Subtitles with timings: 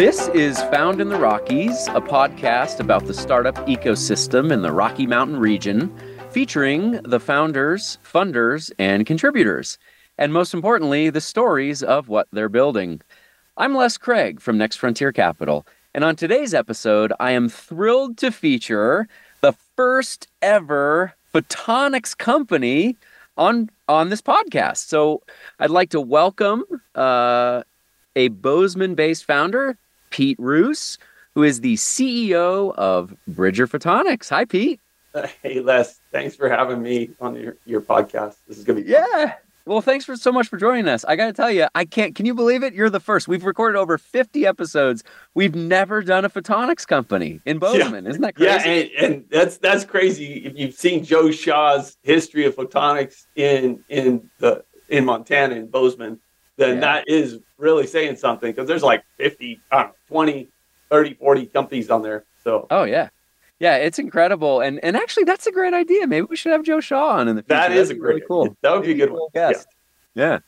[0.00, 5.06] This is Found in the Rockies, a podcast about the startup ecosystem in the Rocky
[5.06, 5.94] Mountain region,
[6.30, 9.76] featuring the founders, funders, and contributors,
[10.16, 13.02] and most importantly, the stories of what they're building.
[13.58, 18.32] I'm Les Craig from Next Frontier Capital, and on today's episode, I am thrilled to
[18.32, 19.06] feature
[19.42, 22.96] the first ever photonics company
[23.36, 24.78] on on this podcast.
[24.78, 25.20] So
[25.58, 27.64] I'd like to welcome uh,
[28.16, 29.76] a Bozeman-based founder,
[30.10, 30.98] Pete Roos,
[31.34, 34.28] who is the CEO of Bridger Photonics.
[34.30, 34.80] Hi, Pete.
[35.14, 36.00] Uh, hey, Les.
[36.12, 38.36] Thanks for having me on your, your podcast.
[38.46, 39.06] This is gonna be fun.
[39.12, 39.34] yeah.
[39.66, 41.04] Well, thanks for so much for joining us.
[41.04, 42.14] I got to tell you, I can't.
[42.14, 42.74] Can you believe it?
[42.74, 43.28] You're the first.
[43.28, 45.04] We've recorded over 50 episodes.
[45.34, 48.04] We've never done a photonics company in Bozeman.
[48.04, 48.10] Yeah.
[48.10, 48.50] Isn't that crazy?
[48.50, 50.44] Yeah, and, and, that's that's crazy.
[50.44, 56.18] If you've seen Joe Shaw's history of photonics in in the in Montana in Bozeman,
[56.60, 56.80] then yeah.
[56.80, 60.48] that is really saying something because there's like 50, I don't know, 20,
[60.90, 62.24] 30, 40 companies on there.
[62.44, 63.08] So Oh yeah.
[63.60, 66.06] Yeah, it's incredible, and and actually, that's a great idea.
[66.06, 67.60] Maybe we should have Joe Shaw on in the future.
[67.60, 68.56] That is That'd a great, really cool.
[68.62, 69.28] That would be a good one.
[69.34, 69.68] Guest.
[70.14, 70.24] Yeah.
[70.24, 70.38] yeah.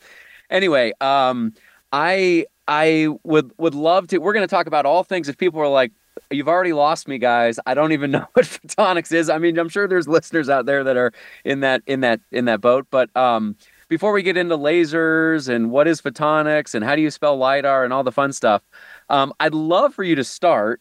[0.49, 1.53] Anyway, um,
[1.93, 4.19] I I would would love to.
[4.19, 5.29] We're going to talk about all things.
[5.29, 5.93] If people are like,
[6.31, 9.29] "You've already lost me, guys," I don't even know what photonics is.
[9.29, 11.13] I mean, I'm sure there's listeners out there that are
[11.45, 12.87] in that in that in that boat.
[12.91, 13.57] But um,
[13.93, 17.85] before we get into lasers and what is photonics and how do you spell lidar
[17.85, 18.62] and all the fun stuff,
[19.11, 20.81] um, I'd love for you to start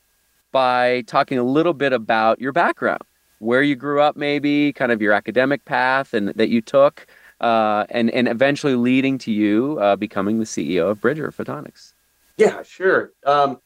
[0.54, 3.02] by talking a little bit about your background,
[3.40, 7.06] where you grew up, maybe kind of your academic path and that you took,
[7.42, 11.92] uh, and and eventually leading to you uh, becoming the CEO of Bridger Photonics.
[12.38, 13.12] Yeah, sure.
[13.26, 13.60] Um,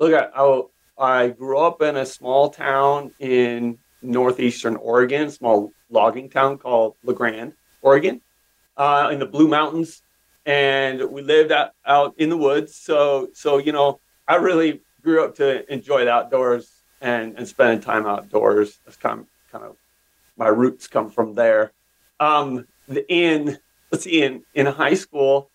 [0.00, 6.30] look, I, I, I grew up in a small town in northeastern Oregon, small logging
[6.30, 8.20] town called La Grande, Oregon,
[8.78, 10.02] uh, in the Blue Mountains,
[10.46, 12.74] and we lived out, out in the woods.
[12.74, 17.80] So so you know, I really grew up to enjoy the outdoors and, and spending
[17.80, 18.78] time outdoors.
[18.84, 19.76] That's kind of, kind of
[20.36, 21.72] my roots come from there.
[22.20, 22.66] Um,
[23.08, 23.58] in
[23.90, 25.50] let's see, in in high school,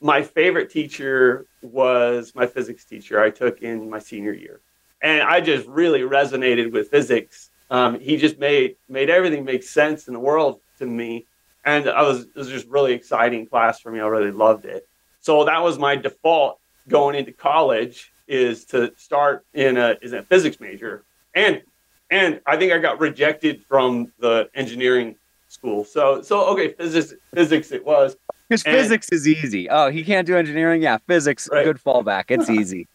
[0.00, 4.60] my favorite teacher was my physics teacher I took in my senior year,
[5.02, 7.50] and I just really resonated with physics.
[7.70, 11.26] Um, he just made made everything make sense in the world to me,
[11.64, 14.00] and I was it was just really exciting class for me.
[14.00, 14.86] I really loved it.
[15.20, 20.22] So that was my default going into college is to start in a is a
[20.22, 21.04] physics major,
[21.34, 21.62] and
[22.10, 25.16] and I think I got rejected from the engineering
[25.48, 25.84] school.
[25.84, 28.16] So so okay, physics physics it was.
[28.48, 29.70] Because physics is easy.
[29.70, 30.82] Oh, he can't do engineering.
[30.82, 31.64] Yeah, physics right.
[31.64, 32.24] good fallback.
[32.30, 32.88] It's easy.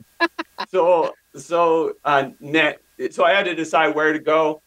[0.70, 2.82] so so uh, net.
[3.12, 4.62] So I had to decide where to go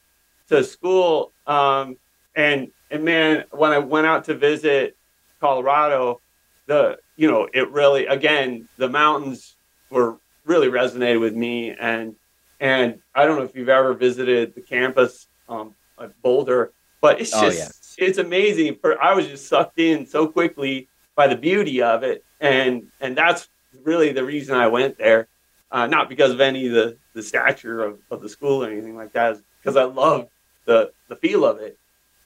[0.48, 1.32] to school.
[1.47, 1.97] Um,
[2.34, 4.97] and and man, when I went out to visit
[5.41, 6.21] Colorado,
[6.66, 9.56] the you know it really again the mountains
[9.91, 12.15] were really resonated with me and
[12.60, 17.31] and I don't know if you've ever visited the campus um, at Boulder, but it's
[17.31, 18.09] just oh, yeah.
[18.09, 18.77] it's amazing.
[18.81, 23.16] For I was just sucked in so quickly by the beauty of it, and and
[23.16, 23.48] that's
[23.84, 25.28] really the reason I went there.
[25.71, 28.97] Uh, not because of any of the the stature of, of the school or anything
[28.97, 30.28] like that, because I love
[30.65, 31.78] the the feel of it.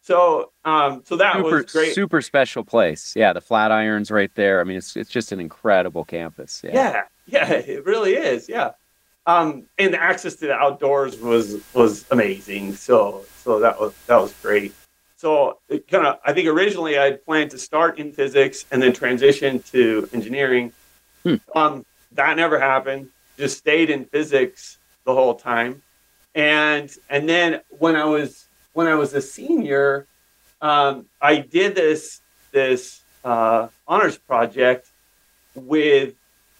[0.02, 1.94] So um, so that super, was great.
[1.94, 3.14] Super special place.
[3.14, 4.60] Yeah, the Flatirons right there.
[4.60, 6.60] I mean, it's it's just an incredible campus.
[6.64, 8.48] Yeah, yeah, yeah it really is.
[8.48, 8.72] Yeah.
[9.26, 12.74] Um, and the access to the outdoors was was amazing.
[12.74, 14.74] So so that was that was great.
[15.16, 15.58] So
[15.88, 19.62] kind of I think originally I had planned to start in physics and then transition
[19.70, 20.72] to engineering.
[21.22, 21.36] Hmm.
[21.54, 23.10] Um, that never happened.
[23.38, 25.80] Just stayed in physics the whole time.
[26.34, 30.06] And and then when I was when I was a senior,
[30.60, 32.20] um, I did this
[32.52, 34.88] this uh, honors project
[35.54, 36.14] with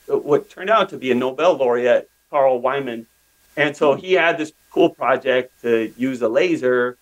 [0.07, 3.07] what turned out to be a Nobel laureate, Carl Wieman.
[3.57, 6.97] And so he had this cool project to use a laser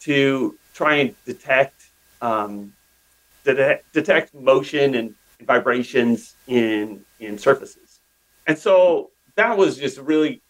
[0.00, 1.74] to try and detect
[2.22, 2.72] um,
[3.44, 8.00] detect, detect motion and vibrations in in surfaces.
[8.46, 10.40] And so that was just a really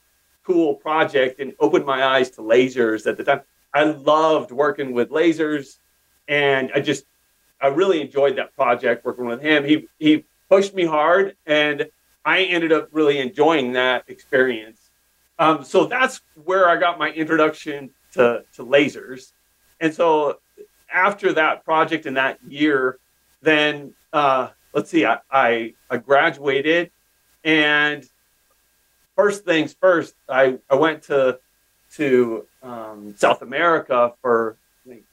[0.44, 3.40] cool project and opened my eyes to lasers at the time.
[3.76, 5.76] I loved working with lasers,
[6.26, 7.04] and I just
[7.60, 9.64] I really enjoyed that project working with him.
[9.64, 11.86] He he pushed me hard, and
[12.24, 14.80] I ended up really enjoying that experience.
[15.38, 19.32] Um, so that's where I got my introduction to to lasers,
[19.78, 20.38] and so
[20.90, 22.98] after that project in that year,
[23.42, 26.92] then uh, let's see, I, I I graduated,
[27.44, 28.08] and
[29.16, 31.40] first things first, I I went to
[31.94, 35.04] to um, South America for like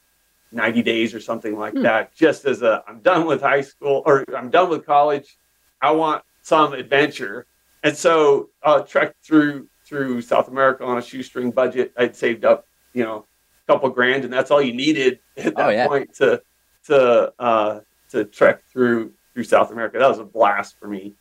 [0.51, 1.83] 90 days or something like hmm.
[1.83, 5.37] that, just as a I'm done with high school or I'm done with college.
[5.81, 7.45] I want some adventure.
[7.83, 11.93] and so uh, trekked through through South America on a shoestring budget.
[11.97, 13.25] I'd saved up, you know,
[13.67, 15.87] a couple grand, and that's all you needed at that Oh, yeah.
[15.87, 16.41] point to
[16.87, 17.79] to uh,
[18.09, 19.99] to trek through through South America.
[19.99, 21.13] That was a blast for me.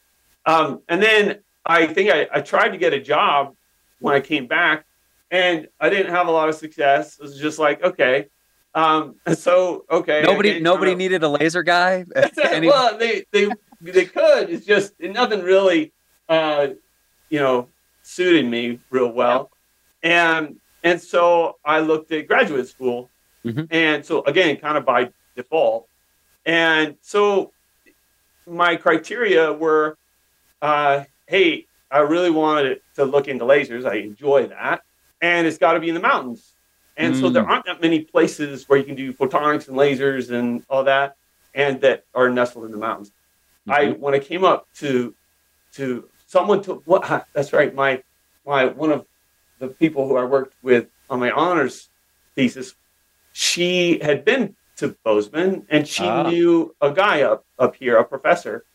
[0.44, 3.54] Um, and then I think I, I tried to get a job
[4.00, 4.84] when I came back,
[5.32, 7.16] and I didn't have a lot of success.
[7.18, 8.26] It was just like, okay,
[8.74, 12.04] um, so okay, Nobody nobody needed a laser guy.
[12.44, 13.48] Any- well, they they
[13.80, 14.50] they could.
[14.50, 15.92] It's just nothing really,
[16.28, 16.68] uh,
[17.30, 17.70] you know,
[18.02, 19.50] suited me real well,
[20.02, 23.10] and and so I looked at graduate school,
[23.44, 23.66] Mhm.
[23.70, 25.88] and so again, kind of by default,
[26.44, 27.52] and so
[28.46, 29.96] my criteria were,
[30.60, 33.86] uh, hey, I really wanted to look into lasers.
[33.88, 34.82] I enjoy that,
[35.22, 36.54] and it's got to be in the mountains.
[36.96, 37.32] And so Mm.
[37.32, 41.14] there aren't that many places where you can do photonics and lasers and all that,
[41.54, 43.10] and that are nestled in the mountains.
[43.66, 43.98] I Mhm.
[44.00, 45.14] when I came up to
[45.74, 47.02] to someone took what
[47.34, 48.02] that's right my
[48.44, 49.06] my one of
[49.58, 51.88] the people who I worked with on my honors
[52.36, 52.74] thesis
[53.30, 56.28] she had been to Bozeman and she Ah.
[56.28, 58.66] knew a guy up up here a professor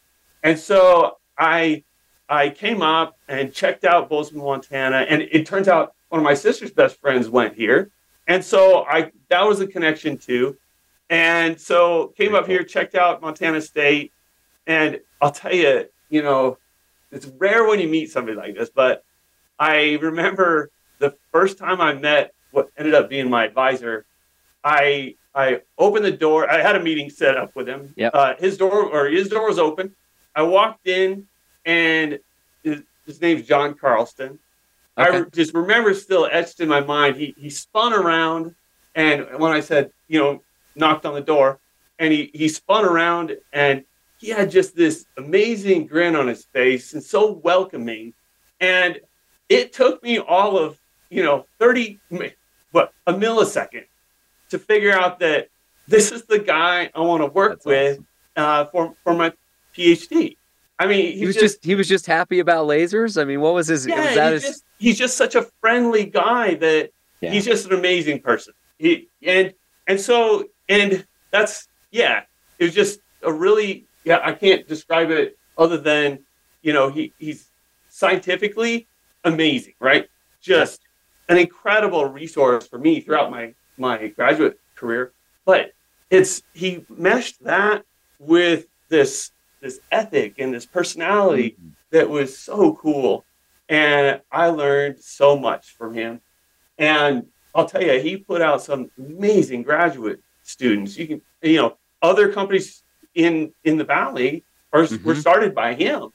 [0.42, 1.84] and so I
[2.30, 6.34] I came up and checked out Bozeman Montana and it turns out one of my
[6.34, 7.92] sister's best friends went here
[8.28, 10.58] and so I that was a connection too
[11.10, 12.56] and so came Very up cool.
[12.56, 14.12] here checked out Montana State
[14.66, 16.58] and I'll tell you, you know,
[17.12, 19.04] it's rare when you meet somebody like this, but
[19.58, 20.70] I remember
[21.00, 24.06] the first time I met what ended up being my advisor.
[24.64, 26.50] I I opened the door.
[26.52, 27.94] I had a meeting set up with him.
[27.96, 28.12] Yep.
[28.14, 29.96] Uh, his door or his door was open.
[30.36, 31.28] I walked in,
[31.66, 32.20] and
[32.64, 34.40] his, his name's John Carlsten.
[34.98, 35.22] I Okay.
[35.22, 37.16] re- just remember still etched in my mind.
[37.18, 38.56] He he spun around,
[38.96, 40.44] and when I said, you know,
[40.76, 41.60] knocked on the door,
[42.00, 43.84] and he he spun around and
[44.18, 48.14] he had just this amazing grin on his face and so welcoming.
[48.60, 49.00] And
[49.48, 50.80] it took me all of,
[51.12, 52.34] you know, 30, mi-
[52.72, 53.84] what, a millisecond
[54.50, 55.50] to figure out that
[55.88, 58.00] this is the guy I want to work That's with
[58.36, 59.32] uh, for, for my
[59.78, 60.38] PhD.
[60.80, 63.22] I mean, he was just, he was just happy about lasers.
[63.22, 63.86] I mean, what was his?
[63.86, 64.44] yeah, was that his?
[64.44, 66.92] just, he's just such a friendly guy that
[67.22, 67.32] Yeah.
[67.32, 68.54] he's just an amazing person.
[68.78, 69.54] He and
[69.88, 72.24] and so and that's yeah,
[72.60, 74.20] it was just a really yeah.
[74.24, 76.20] I can't describe it other than
[76.62, 77.50] you know he he's
[77.90, 78.88] scientifically
[79.24, 80.08] amazing, right?
[80.42, 80.82] Just
[81.30, 85.12] an incredible resource for me throughout my my graduate career.
[85.46, 85.72] But
[86.10, 87.84] it's he meshed that
[88.20, 89.32] with this
[89.62, 91.70] this ethic and this personality Mm-hmm.
[91.92, 93.26] that was so cool.
[93.70, 96.22] And I learned so much from him.
[96.78, 100.98] And I'll tell you, he put out some amazing graduate students.
[100.98, 102.84] You can, you know, other companies
[103.16, 105.18] in in the valley are were Mhm.
[105.18, 106.10] started by him,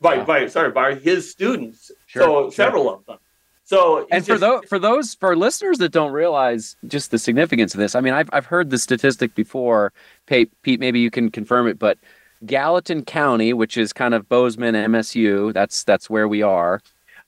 [0.00, 0.24] by Wow.
[0.24, 1.90] by sorry by his students.
[2.06, 2.50] Sure, so sure.
[2.52, 3.18] several of them.
[3.64, 7.74] So And for just- those for those for listeners that don't realize just the significance
[7.74, 9.92] of this, I mean, I've I've heard the statistic before.
[10.26, 11.98] Pete, Pete, maybe you can confirm it, but
[12.46, 16.80] Gallatin County, which is kind of Bozeman, MSU, that's that's where we are.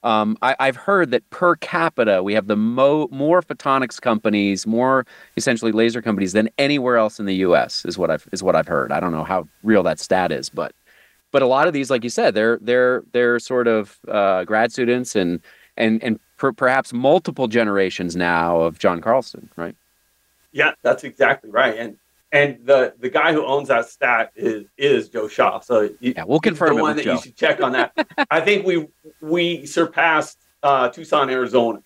[0.07, 5.05] Um, I, I've heard that per capita we have the mo- more photonics companies, more
[5.37, 7.85] essentially laser companies than anywhere else in the U.S.
[7.85, 8.93] is what I've is what I've heard.
[8.93, 10.73] I don't know how real that stat is, but
[11.33, 14.71] but a lot of these, like you said, they're they're they're sort of uh, grad
[14.71, 15.41] students and
[15.77, 19.75] and and per, perhaps multiple generations now of John Carlsten, right?
[20.53, 21.77] Yeah, that's exactly right.
[21.77, 21.97] And
[22.37, 25.61] and the the guy who owns that stat is is Joe Shaw.
[25.61, 27.93] So you, Yeah, we'll confirm the it one that you should check on that.
[28.31, 28.87] I think we
[29.21, 31.79] we surpassed uh, Tucson, Arizona.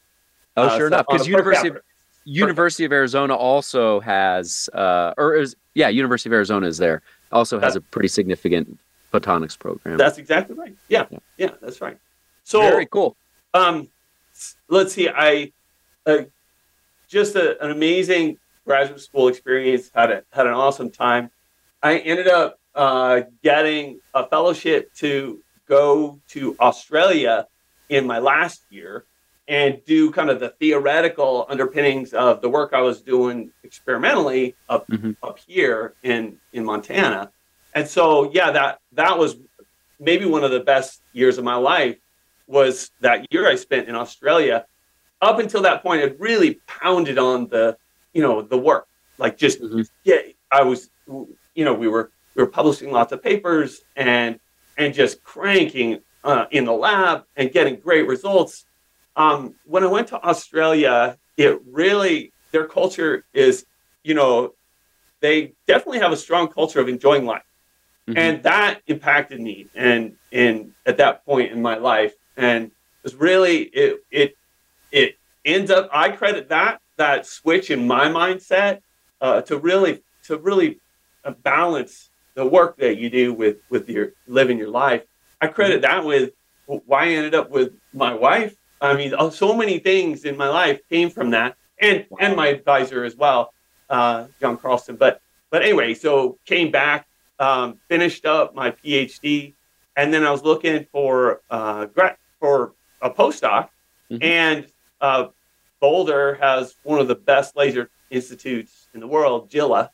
[0.57, 1.79] Oh, Uh, sure enough, because University of.
[2.27, 7.01] University of Arizona also has, uh, or is yeah, University of Arizona is there
[7.33, 8.79] also has a pretty significant
[9.13, 9.97] photonics program.
[9.97, 10.77] That's exactly right.
[10.89, 11.19] Yeah, Yeah.
[11.39, 11.97] yeah, that's right.
[12.45, 13.17] So very cool.
[13.55, 13.89] um,
[14.69, 15.09] let's see.
[15.09, 15.53] I
[16.07, 16.25] uh,
[17.09, 18.39] just a, an amazing
[18.71, 19.91] graduate school experience.
[19.93, 21.25] Had a, had an awesome time.
[21.83, 27.35] I ended up uh, getting a fellowship to go to Australia
[27.89, 29.05] in my last year
[29.49, 34.87] and do kind of the theoretical underpinnings of the work I was doing experimentally up
[34.87, 35.17] Mhm.
[35.29, 36.21] up here in
[36.57, 37.33] in Montana.
[37.75, 38.05] And so
[38.39, 39.31] yeah, that that was
[39.99, 41.97] maybe one of the best years of my life
[42.47, 44.57] was that year I spent in Australia.
[45.29, 47.77] Up until that point, it really pounded on the,
[48.13, 48.87] you know, the work.
[49.19, 49.89] Like just Mhm.
[50.05, 50.91] yeah, I was,
[51.55, 54.39] you know, we were we were publishing lots of papers and
[54.77, 58.65] and just cranking uh, in the lab and getting great results.
[59.17, 63.65] Um, when I went to Australia, it really their culture is,
[64.05, 64.53] you know,
[65.21, 67.43] they definitely have a strong culture of enjoying life.
[68.09, 68.17] Mhm.
[68.17, 72.73] and that impacted me and and at that point in my life and it
[73.05, 74.35] was really it it
[74.91, 78.81] it ends up i credit that that switch in my mindset
[79.21, 80.81] uh, to really to really
[81.25, 85.03] uh, balance the work that you do with with your living your life.
[85.41, 86.31] I credit that with
[86.67, 88.55] why i ended up with my wife.
[88.81, 92.49] I mean uh, so many things in my life came from that and and my
[92.49, 93.53] advisor as well
[93.89, 94.97] uh, john carlsten.
[94.97, 97.07] But but anyway so came back
[97.39, 99.55] um, finished up my phd
[99.97, 101.87] and then i was looking for uh,
[102.41, 103.69] for a postdoc
[104.13, 104.25] Mhm.
[104.25, 104.67] and
[105.01, 105.29] uh,
[105.81, 109.89] boulder has one of the best laser institutes in the world JILA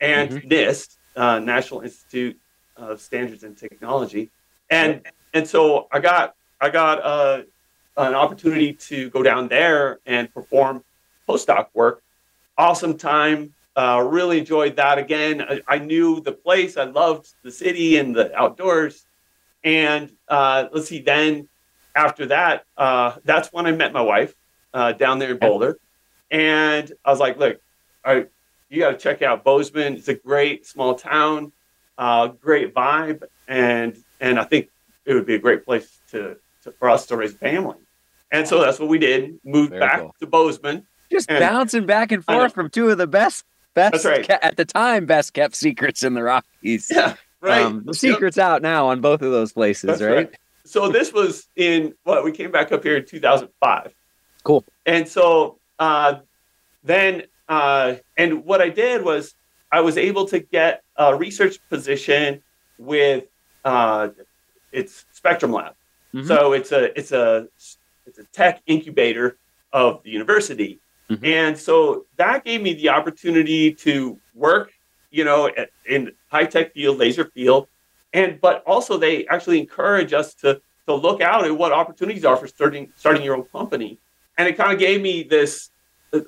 [0.00, 2.38] and nist uh, national institute
[2.76, 4.30] of standards and technology.
[4.70, 5.02] And
[5.34, 7.42] and so i got i got uh,
[7.96, 10.84] an opportunity to go down there and perform
[11.28, 12.02] postdoc work.
[12.56, 13.54] Awesome time.
[13.74, 15.40] Uh, really enjoyed that again.
[15.40, 16.76] I, I knew the place.
[16.76, 19.06] I loved the city and the outdoors.
[19.64, 21.48] And uh, let's see then
[21.94, 24.34] after that uh, that's when i met my wife
[24.74, 25.78] uh, down there in boulder
[26.30, 27.58] and i was like look
[28.04, 28.26] I,
[28.68, 31.52] you got to check out bozeman it's a great small town
[31.98, 34.68] uh, great vibe and and i think
[35.04, 37.76] it would be a great place to, to for us to raise a family
[38.30, 40.14] and so that's what we did moved Very back cool.
[40.20, 44.24] to bozeman Just And- bouncing back and forth from two of the best, best right.
[44.26, 46.88] ke- at the time, best kept secrets in the Rockies.
[46.90, 47.96] yeah right Um, the Yep.
[47.96, 50.14] secret's out now on both of those places, right?
[50.16, 50.34] right.
[50.64, 53.92] so this was in what we came back up here in 2005
[54.44, 54.64] Cool.
[54.86, 56.16] and so uh,
[56.82, 59.34] then uh, and what i did was
[59.70, 62.42] i was able to get a research position
[62.78, 63.24] with
[63.64, 64.08] uh,
[64.72, 65.74] it's spectrum lab
[66.14, 66.26] Mhm.
[66.26, 67.46] so it's a it's a
[68.06, 69.38] it's a tech incubator
[69.72, 70.80] of the university
[71.10, 71.24] Mhm.
[71.24, 74.72] and so that gave me the opportunity to work
[75.10, 77.66] you know at- in high tech field laser field
[78.12, 82.36] and but also they actually encourage us to to look out at what opportunities are
[82.36, 83.98] for starting starting your own company
[84.38, 85.70] and it kind of gave me this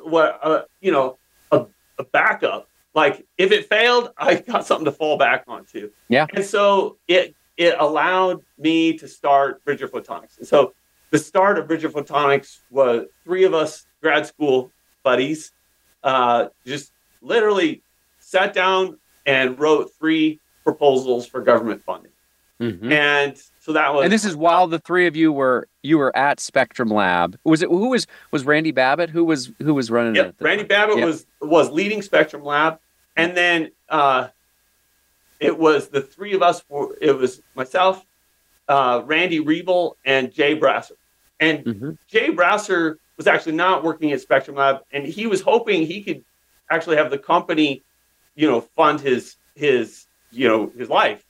[0.02, 1.18] what uh, you know
[1.50, 1.66] a,
[1.98, 6.26] a backup like if it failed i got something to fall back onto Yeah.
[6.34, 10.72] and so it it allowed me to start bridger photonics and so
[11.10, 15.52] the start of bridger photonics was three of us grad school buddies
[16.02, 16.92] uh, just
[17.22, 17.82] literally
[18.18, 22.12] sat down and wrote three proposals for government funding
[22.62, 22.92] Mhm.
[22.92, 26.14] and so that was And this is while the three of you were you were
[26.14, 27.38] at Spectrum Lab.
[27.44, 29.08] Was it who was was Randy Babbitt?
[29.08, 30.18] Who was who was running it?
[30.18, 30.68] Yep, the Randy time?
[30.68, 31.06] Babbitt Yep.
[31.06, 32.78] was was leading Spectrum Lab,
[33.16, 34.28] and then uh,
[35.40, 36.62] it was the three of us.
[36.68, 38.04] Were, it was myself,
[38.68, 40.96] uh, Randy Reibel, and Jay Brasseur.
[41.40, 41.98] And Mhm.
[42.06, 46.22] Jay Brasseur was actually not working at Spectrum Lab, and he was hoping he could
[46.70, 47.82] actually have the company,
[48.34, 51.24] you know, fund his his you know his life.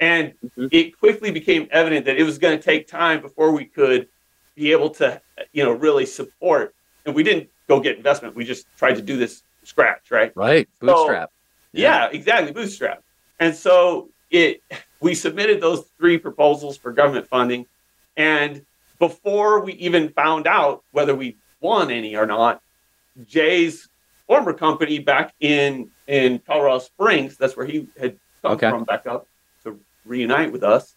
[0.00, 0.68] And Mhm.
[0.72, 4.08] it quickly became evident that it was going to take time before we could
[4.56, 5.20] be able to,
[5.52, 6.74] you know, really support.
[7.04, 8.34] And we didn't go get investment.
[8.34, 10.32] We just tried to do this scratch, right?
[10.34, 11.30] Right, bootstrap.
[11.72, 13.02] Yeah, exactly, bootstrap.
[13.38, 14.62] And so it
[15.00, 17.66] we submitted those three proposals for government funding,
[18.16, 18.64] and
[18.98, 22.60] before we even found out whether we won any or not,
[23.24, 23.88] Jay's
[24.26, 28.70] former company back in in Colorado Springs, that's where he had come Okay.
[28.70, 29.26] from back up
[30.14, 30.94] reunite with us.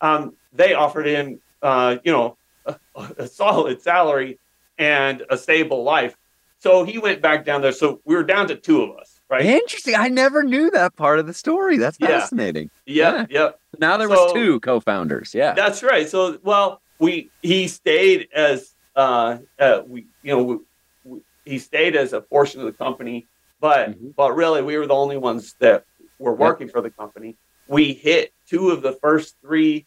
[0.00, 2.36] Um, they offered him, uh, you know,
[2.66, 2.76] a,
[3.16, 4.38] a solid salary
[4.76, 6.16] and a stable life.
[6.58, 7.72] So he went back down there.
[7.72, 9.44] So we were down to two of us, right?
[9.46, 9.94] Interesting.
[9.94, 11.78] I never knew that part of the story.
[11.78, 12.08] That's Yeah.
[12.08, 12.68] fascinating.
[12.84, 13.60] Yeah, yep.
[13.78, 15.34] Now there So- was two co-founders.
[15.34, 15.52] Yeah.
[15.54, 16.08] That's right.
[16.08, 20.56] So, well, we he stayed as uh, uh we you know we,
[21.04, 23.24] we, he stayed as a portion of the company,
[23.60, 24.16] but Mhm.
[24.16, 25.84] but really we were the only ones that
[26.18, 27.36] were working for the company.
[27.68, 29.86] We hit two of the first three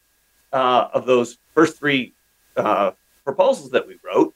[0.54, 2.14] uh, of those first three
[2.58, 2.92] uh,
[3.24, 4.34] proposals that we wrote,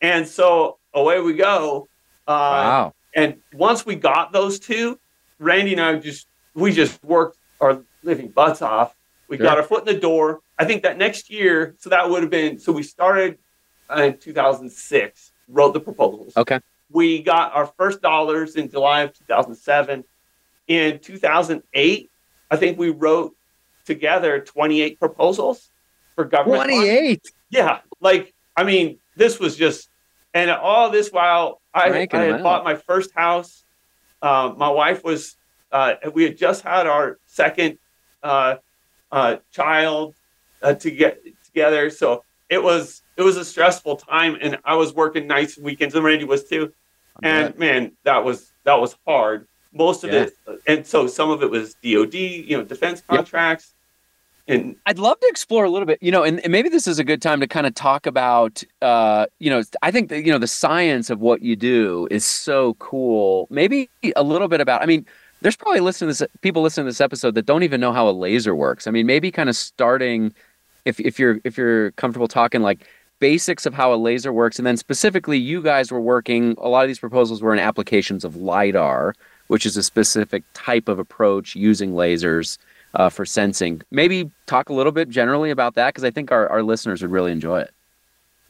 [0.00, 1.88] and so away we go.
[2.26, 2.94] Uh, wow.
[3.14, 4.98] and once we got those two,
[5.38, 8.94] Randy and I just we just worked our living butts off.
[9.28, 9.46] We Sure.
[9.46, 10.40] got our foot in the door.
[10.58, 13.38] I think that next year, so that would have been so we started
[13.96, 16.36] in 2006, wrote the proposals.
[16.36, 16.60] Okay.
[16.90, 20.04] We got our first dollars in July of 2007.
[20.68, 22.10] In 2008,
[22.50, 23.34] I think we wrote
[23.84, 25.70] together 28 proposals
[26.14, 26.64] for government.
[26.64, 27.20] 28.
[27.50, 29.88] Yeah, like I mean, this was just,
[30.32, 32.42] and all this while I, I had out.
[32.42, 33.64] bought my first house.
[34.22, 35.36] Uh, my wife was,
[35.72, 37.78] uh, we had just had our second
[38.22, 38.56] uh,
[39.12, 40.14] uh, child
[40.62, 44.92] uh, to get together, so it was it was a stressful time, and I was
[44.94, 46.72] working nights and weekends, and Randy was too.
[47.22, 49.46] And man, that was that was hard.
[49.72, 50.22] most of Yeah.
[50.22, 53.18] it, and so some of it was DoD, you know, defense Yep.
[54.46, 56.98] And I'd love to explore a little bit, you know, and, and maybe this is
[56.98, 60.32] a good time to kind of talk about, uh, you know, I think that, you
[60.32, 63.46] know, the science of what you do is so cool.
[63.50, 65.06] Maybe a little bit about, I mean,
[65.40, 68.08] there's probably listening to this, people listening to this episode that don't even know how
[68.08, 68.86] a laser works.
[68.86, 70.34] I mean, maybe kind of starting,
[70.84, 72.86] if, if you're, if you're comfortable talking like
[73.20, 74.58] basics of how a laser works.
[74.58, 78.24] And then specifically you guys were working, a lot of these proposals were in applications
[78.24, 79.14] of LiDAR,
[79.46, 82.58] which is a specific type of approach using lasers
[82.94, 83.82] uh, for sensing.
[83.90, 87.10] Maybe talk a little bit generally about that because I think our, our listeners would
[87.10, 87.70] really enjoy it.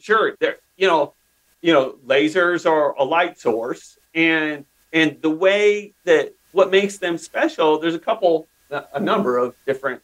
[0.00, 1.14] sure, there, you know,
[1.62, 7.16] you know, lasers are a light source, and and the way that what makes them
[7.18, 10.02] special, there's a couple, a number of different,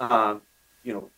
[0.00, 0.42] um,
[0.82, 1.10] you know,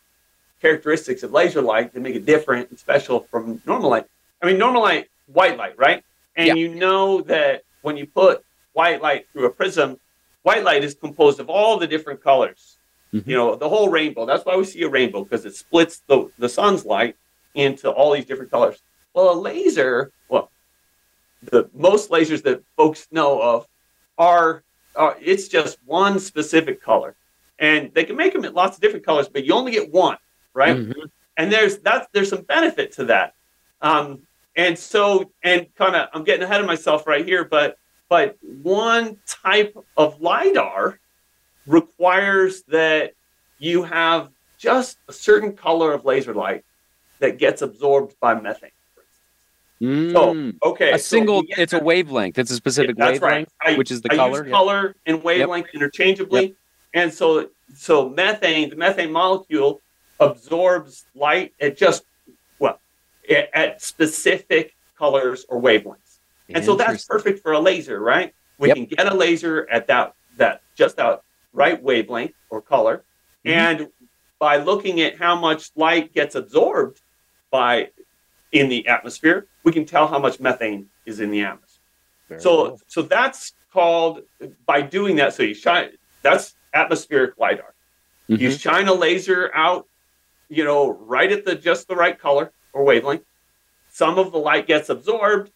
[0.61, 4.05] characteristics of laser light that make it different and special from normal light.
[4.41, 6.03] I mean, normal light, white light, right?
[6.35, 6.53] And Yeah.
[6.55, 8.43] you know that when you put
[8.73, 9.97] white light through a prism,
[10.43, 12.77] white light is composed of all the different colors.
[13.13, 13.27] Mhm.
[13.27, 14.25] You know, the whole rainbow.
[14.25, 17.15] That's why we see a rainbow because it splits the, the sun's light
[17.55, 18.81] into all these different colors.
[19.13, 20.49] Well, a laser, well,
[21.43, 23.67] the most lasers that folks know of
[24.17, 24.63] are,
[24.95, 27.15] are it's just one specific color.
[27.59, 30.17] And they can make them in lots of different colors, but you only get one,
[30.53, 30.77] right?
[30.77, 31.09] Mhm.
[31.37, 33.33] and there's that's there's some benefit to that
[33.81, 34.19] um
[34.57, 37.77] and so and kind of i'm getting ahead of myself right here but
[38.11, 40.99] but one type of lidar
[41.65, 43.13] requires that
[43.57, 44.27] you have
[44.57, 46.65] just a certain color of laser light
[47.19, 48.69] that gets absorbed by methane.
[49.81, 50.57] Mm.
[50.61, 52.37] okay a so single, it's a wavelength.
[52.37, 53.75] It's a specific that's wavelength, right.
[53.75, 54.39] I- which is the I color.
[54.39, 54.51] use yeah.
[54.51, 56.53] color and wavelength interchangeably,
[56.93, 59.79] and so so methane, the methane molecule
[60.19, 62.03] absorbs light at just
[62.59, 62.77] well
[63.29, 66.00] at, at specific colors or wavelengths,
[66.55, 68.33] and so that's perfect for a laser, right?
[68.57, 68.75] We Yep.
[68.77, 71.21] can get a laser at that that just that
[71.53, 73.05] right wavelength or color,
[73.45, 73.51] Mhm.
[73.51, 73.87] and
[74.39, 77.01] by looking at how much light gets absorbed
[77.51, 77.91] by
[78.51, 81.81] in the atmosphere, we can tell how much methane is in the atmosphere.
[82.29, 82.81] Very So cool.
[82.87, 84.21] so that's called
[84.65, 85.33] by doing that.
[85.33, 87.73] So you shine that's atmospheric lidar.
[88.27, 88.59] You Mhm.
[88.59, 89.87] shine a laser out,
[90.49, 93.23] you know, right at the just the right color or wavelength.
[93.89, 95.51] Some of the light gets absorbed,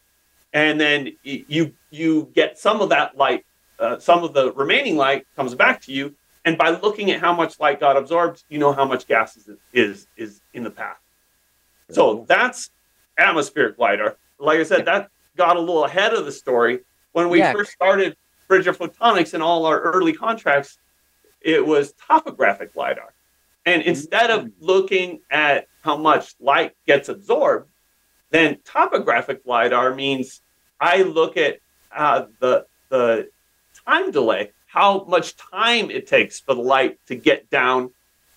[0.55, 3.45] and then you you get some of that light.
[3.77, 6.15] Uh, some of the remaining light comes back to you,
[6.45, 9.49] and by looking at how much light got absorbed, you know how much gas is
[9.73, 10.95] is, is in the path.
[11.91, 12.69] So that's
[13.19, 14.15] atmospheric lidar.
[14.39, 16.79] Like I said, that got a little ahead of the story
[17.11, 17.51] when we Yeah.
[17.51, 18.15] first started
[18.47, 20.79] Bridger Photonics and all our early contracts.
[21.41, 23.13] It was topographic lidar,
[23.65, 27.69] and instead of looking at how much light gets absorbed,
[28.31, 30.41] then topographic lidar means
[30.79, 31.59] I look at
[31.95, 33.29] uh, the the
[33.87, 37.93] time delay, how much time it takes for the light to get down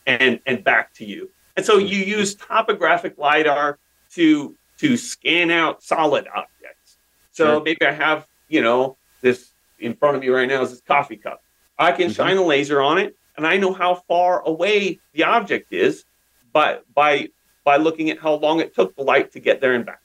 [0.06, 1.30] and and back to you.
[1.56, 3.78] And so you use topographic lidar
[4.14, 6.98] to to scan out solid objects.
[7.32, 7.62] So Sure.
[7.62, 11.16] maybe I have, you know, this in front of me right now is this coffee
[11.16, 11.42] cup.
[11.78, 12.14] I can Mhm.
[12.16, 16.04] shine a laser on it and I know how far away the object is
[16.52, 17.28] by by
[17.64, 20.00] by looking at how long it took the light to get there and back.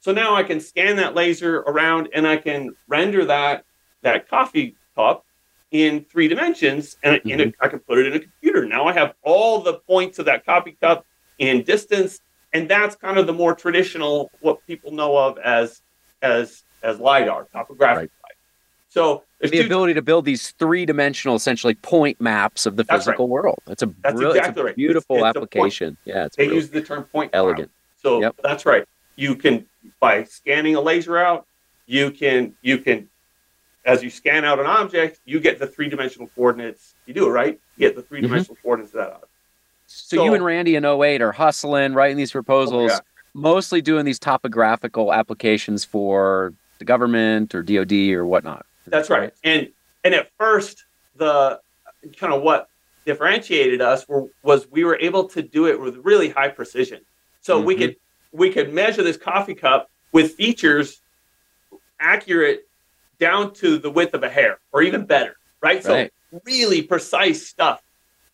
[0.00, 3.64] So now I can scan that laser around and I can render that
[4.02, 5.24] that coffee cup
[5.70, 7.64] in three dimensions and in a, mm-hmm.
[7.64, 8.64] I can put it in a computer.
[8.64, 11.04] Now I have all the points of that coffee cup
[11.38, 12.20] in distance,
[12.52, 15.82] and that's kind of the more traditional what people know of as
[16.22, 18.10] as as lidar, topographic Right.
[18.90, 23.12] So the two ability to build these three-dimensional, essentially point maps of the That's right.
[23.12, 23.58] physical world.
[23.66, 24.70] It's a That's brill- it's exactly a right.
[24.70, 25.96] It's- beautiful it's application.
[26.04, 27.40] Yeah, it's they use the term point cloud.
[27.40, 27.70] elegant.
[28.02, 28.36] So Yep.
[28.42, 28.84] that's right.
[29.16, 29.66] You can
[30.00, 31.46] by scanning a laser out,
[31.86, 33.08] you can you can
[33.84, 36.94] as you scan out an object, you get the three dimensional coordinates.
[37.06, 39.32] You do it right, you get the three dimensional coordinates of that object.
[39.86, 43.00] So, you and Randy in 08 are hustling, writing these proposals, Oh,
[43.34, 48.66] mostly doing these topographical applications for the government or DoD or whatnot.
[48.86, 49.32] Is That's that right.
[49.42, 49.68] And
[50.04, 50.84] and at first,
[51.16, 51.60] the
[52.18, 52.68] kind of what
[53.06, 57.00] differentiated us were, was we were able to do it with really high precision.
[57.40, 57.78] So we Mhm.
[57.78, 57.96] could
[58.32, 61.00] we could measure this coffee cup with features
[62.00, 62.66] accurate
[63.18, 65.36] down to the width of a hair, or even better.
[65.60, 65.82] Right.
[65.82, 66.12] So Right.
[66.44, 67.82] really precise stuff.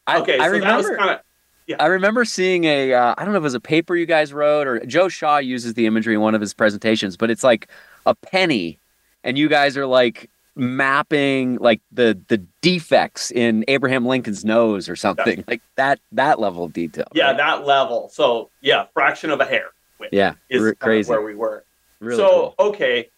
[0.06, 0.38] I, Okay.
[0.38, 0.96] I so that was remember.
[0.98, 1.20] kind of
[1.66, 1.76] yeah.
[1.80, 2.92] I remember seeing a.
[2.92, 5.38] Uh, I don't know if it was a paper you guys wrote or Joe Shaw
[5.38, 7.68] uses the imagery in one of his presentations, but it's like
[8.04, 8.78] a penny,
[9.22, 14.96] and you guys are like mapping like the the defects in Abraham Lincoln's nose or
[14.96, 16.00] something like that.
[16.12, 17.06] That level of detail.
[17.14, 17.36] yeah right?
[17.38, 18.10] that level.
[18.12, 21.64] So yeah, fraction of a hair width yeah, is r- crazy, where we were.
[22.00, 22.66] really so cool.
[22.68, 23.10] okay,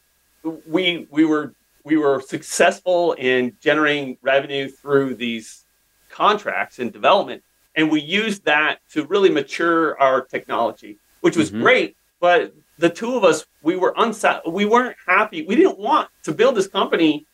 [0.42, 5.64] we we were we were successful in generating revenue through these
[6.10, 7.42] contracts and development,
[7.74, 11.62] and we used that to really mature our technology, which was Mhm.
[11.62, 11.96] great.
[12.20, 15.44] But the two of us, we were unsat, we weren't happy.
[15.46, 17.26] We didn't want to build this company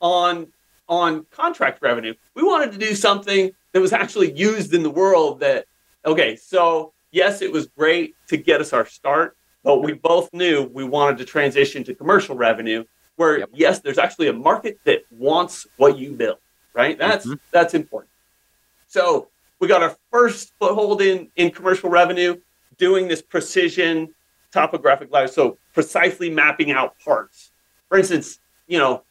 [0.00, 0.52] on
[0.88, 2.14] on contract revenue.
[2.34, 5.40] We wanted to do something that was actually used in the world.
[5.40, 5.66] That
[6.04, 10.62] okay, so yes, it was great to get us our start, but we both knew
[10.72, 12.84] we wanted to transition to commercial revenue.
[13.16, 13.50] Where Yep.
[13.52, 16.38] yes, there's actually a market that wants what you build.
[16.72, 16.96] Right?
[16.96, 17.40] That's Mhm.
[17.52, 18.10] that's important.
[18.86, 22.40] So we got our first foothold in in commercial revenue,
[22.78, 24.14] doing this precision
[24.52, 25.28] topographic lidar.
[25.28, 27.52] So precisely mapping out parts.
[27.88, 29.04] For instance, you know,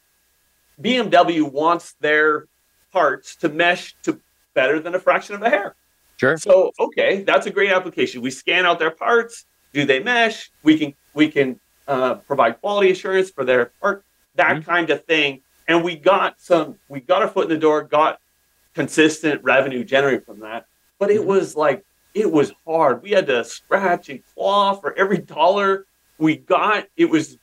[0.80, 2.46] BMW wants their
[2.92, 4.20] parts to mesh to
[4.54, 5.76] better than a fraction of a hair.
[6.20, 6.36] Sure.
[6.36, 8.20] So okay, that's a great application.
[8.20, 9.46] We scan out their parts.
[9.72, 10.50] Do they mesh?
[10.62, 14.04] We can we can uh, provide quality assurance for their part.
[14.34, 14.64] That Mhm.
[14.66, 15.40] kind of thing.
[15.66, 16.78] And we got some.
[16.88, 17.84] We got our foot in the door.
[17.84, 18.18] Got
[18.74, 20.66] consistent revenue generated from that.
[20.98, 21.24] But it Mhm.
[21.26, 23.02] was like it was hard.
[23.02, 25.86] We had to scratch and claw for every dollar
[26.18, 26.84] we got.
[26.98, 27.38] It was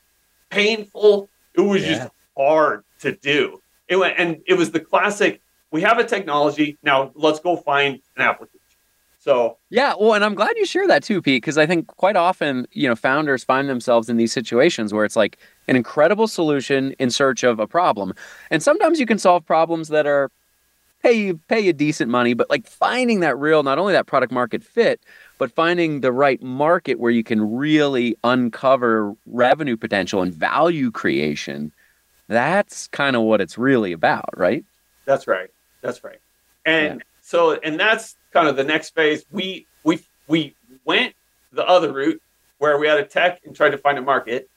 [0.51, 1.31] painful.
[1.55, 1.95] It was Yeah.
[1.95, 3.59] just hard to do.
[3.87, 5.41] It went, and it was the classic.
[5.71, 7.11] We have a technology now.
[7.15, 8.56] Let's go find an application.
[9.27, 12.15] So Yeah, well, and I'm glad you share that too, Pete, because I think quite
[12.15, 15.37] often, you know, founders find themselves in these situations where it's like
[15.67, 18.13] an incredible solution in search of a problem.
[18.51, 20.31] And sometimes you can solve problems that are
[21.03, 24.31] pay you pay you decent money, but like finding that real, not only that product
[24.31, 25.01] market fit,
[25.37, 31.73] but finding the right market where you can really uncover revenue potential and value creation.
[32.29, 34.63] That's kind of what it's really about, right?
[35.05, 35.49] That's right.
[35.81, 36.19] That's right.
[36.65, 39.25] And so, and that's kind of the next phase.
[39.31, 41.15] We we we went
[41.51, 42.21] the other route
[42.59, 44.47] where we had a tech and tried to find a market,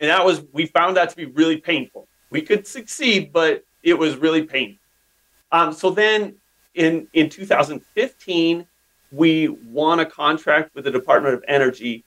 [0.00, 2.08] and that was we found that to be really painful.
[2.30, 4.78] We could succeed, but it was really painful.
[5.52, 6.34] Um, so then,
[6.74, 8.66] in in 2015,
[9.12, 12.04] we won a contract with the Department of Energy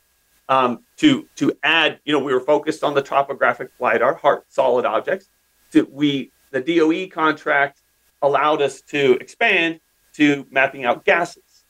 [0.50, 2.02] um, to to add.
[2.04, 5.30] You know, we were focused on the topographic lidar, hard solid objects.
[5.72, 7.80] To we the DOE contract
[8.22, 9.80] allowed us to expand
[10.18, 11.66] to mapping out gases,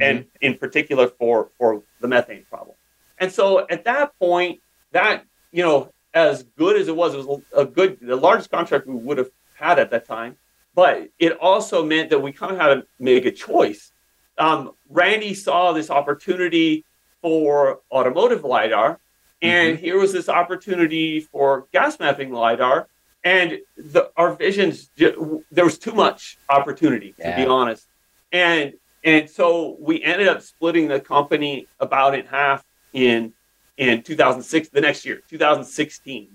[0.00, 2.76] and in particular for for the methane problem.
[3.18, 4.60] And so at that point,
[4.92, 8.86] that you know, as good as it was, it was a good, the largest contract
[8.86, 10.36] we would have had at that time.
[10.74, 13.92] But it also meant that we kind of had to make a choice.
[14.36, 16.84] Um, Randy saw this opportunity
[17.22, 18.98] for automotive lidar,
[19.40, 22.88] and here was this opportunity for gas mapping lidar.
[23.24, 27.88] And the, our visions, there was too much opportunity, to be honest.
[28.30, 33.32] And and so we ended up splitting the company about in half in
[33.76, 36.30] in 2006, the next year, 2016.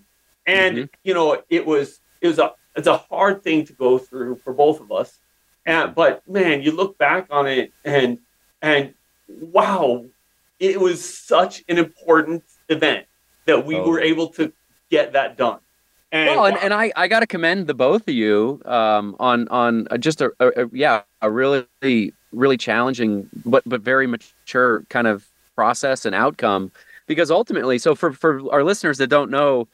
[0.46, 0.90] And Mhm.
[1.04, 4.54] you know, it was it was a it's a hard thing to go through for
[4.54, 5.20] both of us.
[5.66, 8.20] And but man, you look back on it and
[8.62, 8.96] and
[9.28, 10.06] wow,
[10.60, 13.06] it was such an important event
[13.46, 14.54] that we were able to
[14.90, 15.60] get that done.
[16.12, 19.48] And, well, and, and I, I got to commend the both of you um, on
[19.50, 21.68] on just a, a, a yeah a really
[22.32, 26.72] really challenging but but very mature kind of process and outcome.
[27.06, 29.68] Because ultimately so for for our listeners that don't know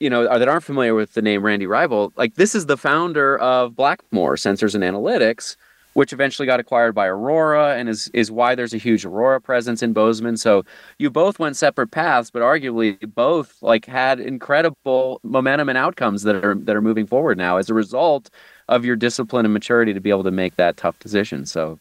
[0.00, 2.76] you know or that aren't familiar with the name Randy Reibel like this is the
[2.76, 5.56] founder of Blackmore Sensors and Analytics
[5.94, 9.82] which eventually got acquired by Aurora and is is why there's a huge Aurora presence
[9.82, 10.64] in Bozeman so
[10.98, 16.44] you both went separate paths, but arguably both like had incredible momentum and outcomes that
[16.44, 18.30] are that are moving forward now as a result
[18.68, 21.46] of your discipline and maturity to be able to make that tough decision.
[21.46, 21.78] So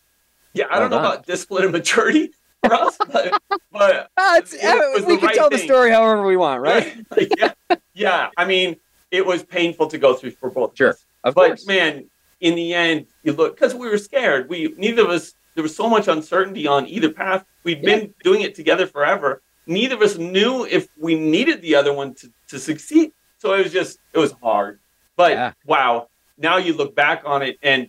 [0.54, 2.32] yeah, I don't know about discipline and maturity
[2.64, 6.96] for us, but, but was we can right tell the story however we want, right?
[7.38, 7.54] yeah,
[7.94, 8.30] yeah.
[8.38, 8.78] I mean,
[9.12, 10.78] it was painful to go through for both.
[10.78, 10.90] Sure.
[10.90, 11.06] of us.
[11.24, 11.68] Of but course.
[11.68, 12.10] man,
[12.44, 14.50] in the end, you look because we were scared.
[14.50, 15.34] We neither of us.
[15.56, 17.46] There was so much uncertainty on either path.
[17.64, 19.42] We'd been doing it together forever.
[19.66, 23.12] Neither of us knew if we needed the other one to, to succeed.
[23.38, 24.80] So it was just it was hard.
[25.16, 25.54] But Yeah.
[25.66, 27.88] wow, now you look back on it and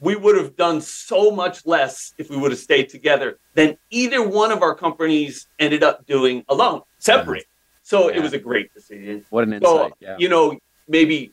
[0.00, 4.26] we would have done so much less if we would have stayed together than either
[4.26, 7.44] one of our companies ended up doing alone, separate.
[7.82, 8.16] So Yeah.
[8.16, 9.24] it was a great decision.
[9.30, 9.92] What an So insight.
[10.00, 10.16] Yeah.
[10.18, 11.32] you know, maybe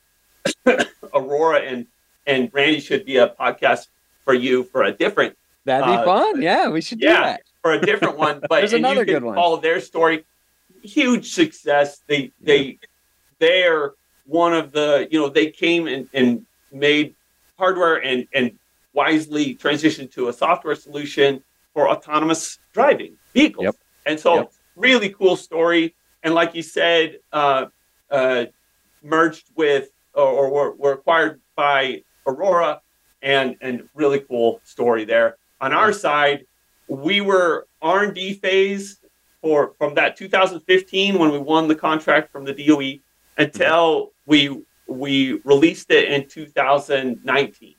[1.13, 1.87] Aurora and
[2.27, 3.87] and Randy should be a podcast
[4.23, 6.41] for you for a different That'd be uh, fun.
[6.41, 7.21] Yeah, we should do yeah.
[7.21, 7.41] that.
[7.61, 8.39] for a different one.
[8.49, 9.35] But There's another good one.
[9.35, 10.25] follow their story.
[10.81, 12.01] Huge success.
[12.07, 12.79] They they
[13.39, 13.93] they're
[14.25, 17.15] one of the you know they came and, and made
[17.59, 18.57] hardware and and
[18.93, 23.63] wisely transitioned to a software solution for autonomous driving vehicles.
[23.65, 23.75] Yep.
[24.05, 24.53] And so Yep.
[24.75, 25.93] really cool story.
[26.23, 27.67] And like you said, uh,
[28.09, 28.45] uh,
[29.03, 32.81] merged with or, or were, were acquired by Aurora,
[33.21, 35.37] and and really cool story there.
[35.59, 36.45] On our side,
[36.87, 38.99] we were R and D phase
[39.41, 42.99] for from that 2015 when we won the contract from the DOE
[43.37, 47.75] until we we released it in 2019,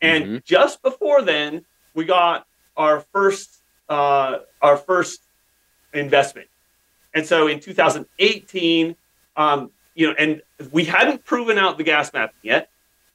[0.00, 0.44] and Mhm.
[0.44, 5.20] just before then, we got our first uh, our first
[5.92, 6.48] investment.
[7.12, 8.96] And so in 2018,
[9.36, 10.42] um, you know, and
[10.72, 12.68] we hadn't proven out the gas mapping yet,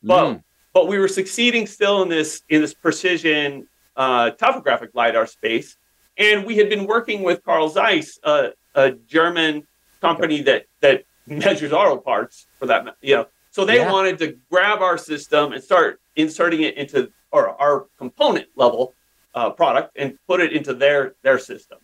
[0.04, 0.44] but Mm.
[0.74, 5.76] But we were succeeding still in this in this precision uh, topographic lidar space,
[6.18, 9.68] and we had been working with Carl Zeiss, uh, a German
[10.02, 13.26] company that that measures auto parts for that, you know.
[13.52, 13.92] So they Yeah.
[13.92, 18.96] wanted to grab our system and start inserting it into or our component level
[19.36, 21.80] uh, product and put it into their their system.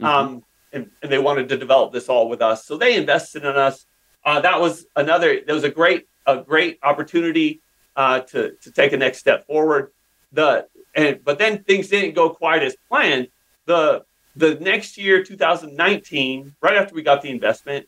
[0.00, 0.06] Mhm.
[0.06, 3.56] Um, and, and they wanted to develop this all with us, so they invested in
[3.56, 3.86] us.
[4.24, 5.40] Uh, that was another.
[5.46, 7.62] That was a great a great opportunity
[7.96, 9.90] uh, to to take a next step forward.
[10.32, 13.28] The and but then things didn't go quite as planned.
[13.66, 14.04] The
[14.34, 17.86] the next year, 2019, right after we got the investment,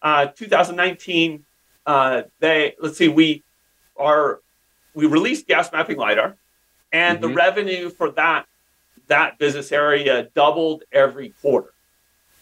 [0.00, 1.44] uh, 2019,
[1.86, 3.44] uh, they let's see, we
[3.96, 4.40] are
[4.94, 6.38] we released gas mapping lidar,
[6.92, 7.36] and the Mhm.
[7.36, 8.46] revenue for that
[9.08, 11.72] that business area doubled every quarter.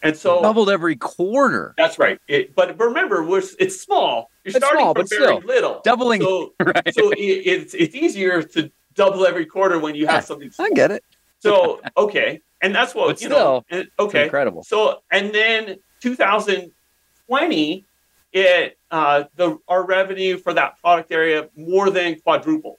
[0.07, 1.75] And so doubled every quarter.
[1.77, 2.19] that's right.
[2.29, 4.31] It, but remember, we're, it's small.
[4.45, 5.81] You're It's starting small, from but very still, little.
[5.85, 6.95] doubling, So, right?
[6.95, 10.51] so it, it's it's easier to double every quarter when you Yeah, have something.
[10.61, 11.03] I get it.
[11.41, 13.65] So okay, and that's what But you know.
[13.69, 14.63] still, It's okay, incredible.
[14.63, 17.87] so and then 2020,
[18.33, 22.77] it uh, the our revenue for that product area more than quadrupled.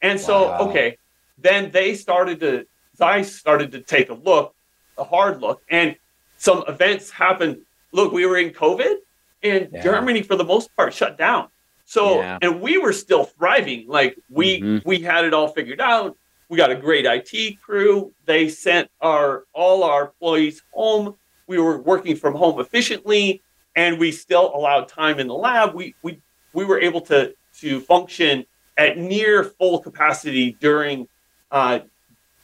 [0.00, 0.68] And so Wow.
[0.70, 0.96] okay,
[1.36, 2.64] then they started to
[2.96, 4.54] Zeiss started to take a look,
[4.96, 5.96] a hard look, and
[6.38, 7.58] some events happened.
[7.92, 8.96] Look, we were in COVID,
[9.42, 9.82] and Yeah.
[9.82, 11.48] Germany for the most part shut down.
[11.84, 12.38] So Yeah.
[12.42, 13.86] and we were still thriving.
[13.86, 14.84] Like we Mhm.
[14.84, 16.16] we had it all figured out.
[16.48, 18.12] We got a great IT crew.
[18.24, 21.16] They sent our all our employees home.
[21.46, 23.42] We were working from home efficiently,
[23.76, 25.74] and we still allowed time in the lab.
[25.74, 26.20] We we
[26.52, 28.44] we were able to to function
[28.76, 31.08] at near full capacity during
[31.50, 31.80] uh,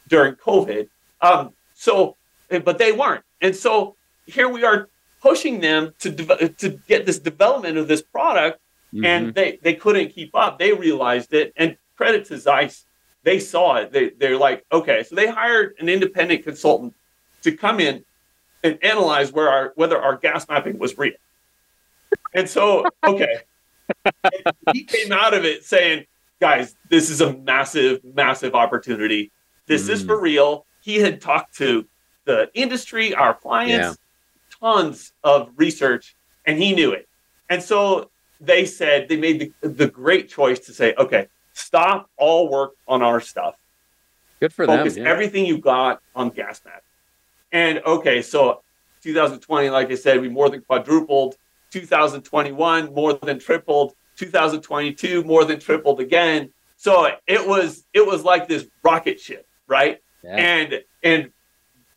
[0.08, 0.88] during COVID.
[1.20, 2.16] Um, so,
[2.50, 3.94] but they weren't, and so
[4.26, 4.88] here we are
[5.22, 8.58] pushing them to de- to get this development of this product
[8.92, 9.04] Mhm.
[9.10, 10.58] and they they couldn't keep up.
[10.58, 12.86] They realized it, and credit to Zeiss,
[13.22, 13.92] they saw it.
[13.92, 16.94] They they're like, okay, so they hired an independent consultant
[17.42, 18.04] to come in
[18.62, 21.18] and analyze where our whether our gas mapping was real.
[22.32, 23.36] And so, okay,
[24.24, 26.06] And he came out of it saying,
[26.40, 29.32] guys, this is a massive, massive opportunity.
[29.66, 30.06] This is Mm.
[30.06, 30.66] for real.
[30.80, 31.86] He had talked to
[32.24, 33.98] the industry, our clients,
[34.60, 37.08] tons of research, and he knew it.
[37.48, 38.10] And so
[38.40, 43.02] they said they made the, the great choice to say, okay, stop all work on
[43.02, 43.56] our stuff.
[44.40, 44.78] Good for them.
[44.78, 45.04] Focus yeah.
[45.04, 46.82] everything you got on gas map.
[47.52, 48.62] And okay, so
[49.02, 51.36] 2020, like I said, we more than quadrupled.
[51.70, 53.94] 2021, more than tripled.
[54.16, 56.52] 2022, more than tripled again.
[56.76, 60.00] So it was it was like this rocket ship, right?
[60.22, 60.36] Yeah.
[60.36, 61.30] And and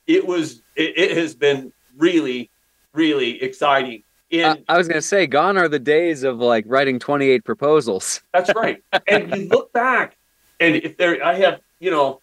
[0.07, 2.49] it was it, it has been really
[2.93, 4.03] really exciting.
[4.29, 8.21] In I, I was gonna say, gone are the days of like writing 28 proposals.
[8.33, 8.83] That's right.
[9.07, 10.17] and you look back,
[10.59, 12.21] and if there, I have, you know,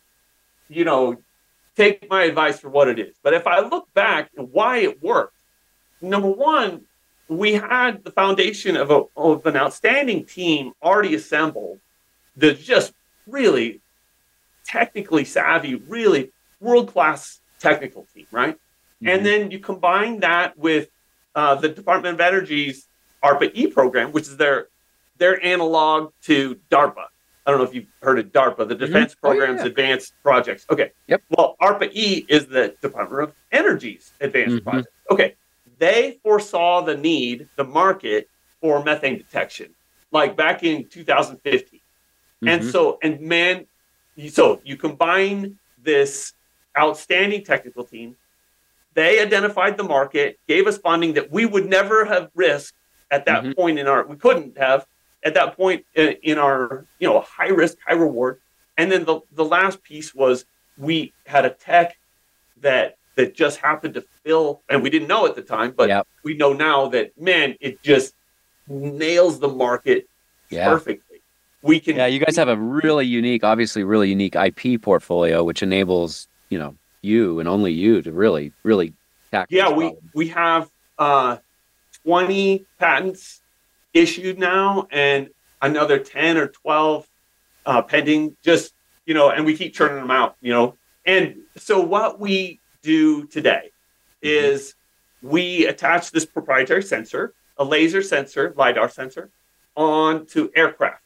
[0.69, 1.17] you know,
[1.77, 3.15] take my advice for what it is.
[3.23, 5.35] But if I look back and why it worked,
[6.03, 6.83] number one,
[7.29, 11.79] we had the foundation of, a, of an outstanding team already assembled
[12.37, 12.93] that's just
[13.27, 13.81] really
[14.67, 18.57] technically savvy, really world class technical team, right?
[19.03, 19.09] Mhm.
[19.11, 20.89] And then you combine that with
[21.35, 22.87] uh, the Department of Energy's
[23.23, 24.69] ARPA E program, which is their
[25.19, 27.07] their analog to DARPA.
[27.47, 29.67] I don't know if you've heard of DARPA, the Defense Oh, yeah, Program's yeah.
[29.67, 30.65] Advanced Projects.
[30.71, 30.91] Okay.
[31.09, 31.23] Yep.
[31.37, 34.65] Well, ARPA E is the Department of Energy's Advanced Mhm.
[34.65, 34.89] Project.
[35.11, 35.35] Okay.
[35.79, 38.29] They foresaw the need, the market
[38.61, 39.75] for methane detection,
[40.11, 41.81] like back in 2015.
[42.47, 42.73] And Mhm.
[42.73, 43.67] so, and man,
[44.29, 46.33] so you combine this
[46.79, 48.17] outstanding technical team.
[48.95, 52.77] They identified the market, gave us funding that we would never have risked
[53.11, 53.57] at that Mhm.
[53.57, 54.87] point in our, we couldn't have
[55.25, 58.41] at that point in, in our, you know, high risk, high reward.
[58.77, 60.45] And then the, the last piece was
[60.77, 61.97] we had a tech
[62.61, 66.09] that that just happened to fill, and we didn't know at the time, but Yep.
[66.25, 68.13] we know now that man, it just
[68.67, 70.09] nails the market
[70.51, 70.69] yeah.
[70.69, 71.23] perfectly.
[71.63, 75.63] We can Yeah, you guys have a really unique, obviously really unique IP portfolio, which
[75.63, 78.93] enables, you know, you and only you to really, really
[79.31, 80.11] tackle yeah we problem.
[80.15, 81.37] we have uh
[82.05, 83.41] 20 patents
[83.95, 85.31] issued now, and
[85.63, 87.09] another ten or twelve
[87.65, 88.37] uh, pending.
[88.43, 88.75] Just
[89.07, 90.37] you know, and we keep churning them out.
[90.43, 90.77] You know,
[91.07, 93.71] and so what we do today
[94.23, 94.55] mm-hmm.
[94.55, 94.75] is
[95.23, 99.31] we attach this proprietary sensor, a laser sensor, lidar sensor,
[99.77, 101.03] onto aircraft,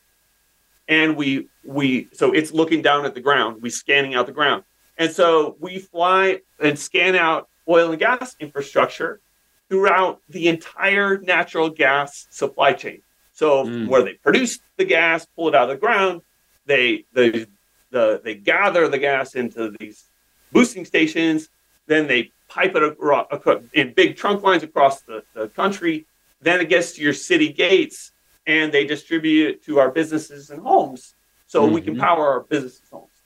[0.88, 3.62] and we we so it's looking down at the ground.
[3.62, 4.64] We scanning out the ground,
[4.98, 9.20] and so we fly and scan out oil and gas infrastructure
[9.68, 13.02] throughout the entire natural gas supply chain.
[13.32, 13.86] So mm.
[13.88, 16.22] where they produce the gas, pull it out of the ground,
[16.66, 17.46] they they
[17.90, 20.04] the they gather the gas into these
[20.52, 21.48] boosting stations,
[21.86, 26.06] then they pipe it in big trunk lines across the, the country.
[26.40, 28.12] Then it gets to your city gates
[28.46, 31.14] and they distribute it to our businesses and homes
[31.46, 31.74] so mm-hmm.
[31.74, 32.02] we can mm-hmm.
[32.02, 33.17] power our businesses homes.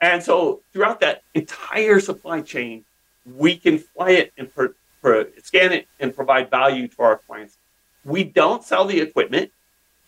[0.00, 2.84] And so throughout that entire supply chain,
[3.26, 7.58] we can fly it and per, per, scan it and provide value to our clients.
[8.04, 9.50] We don't sell the equipment.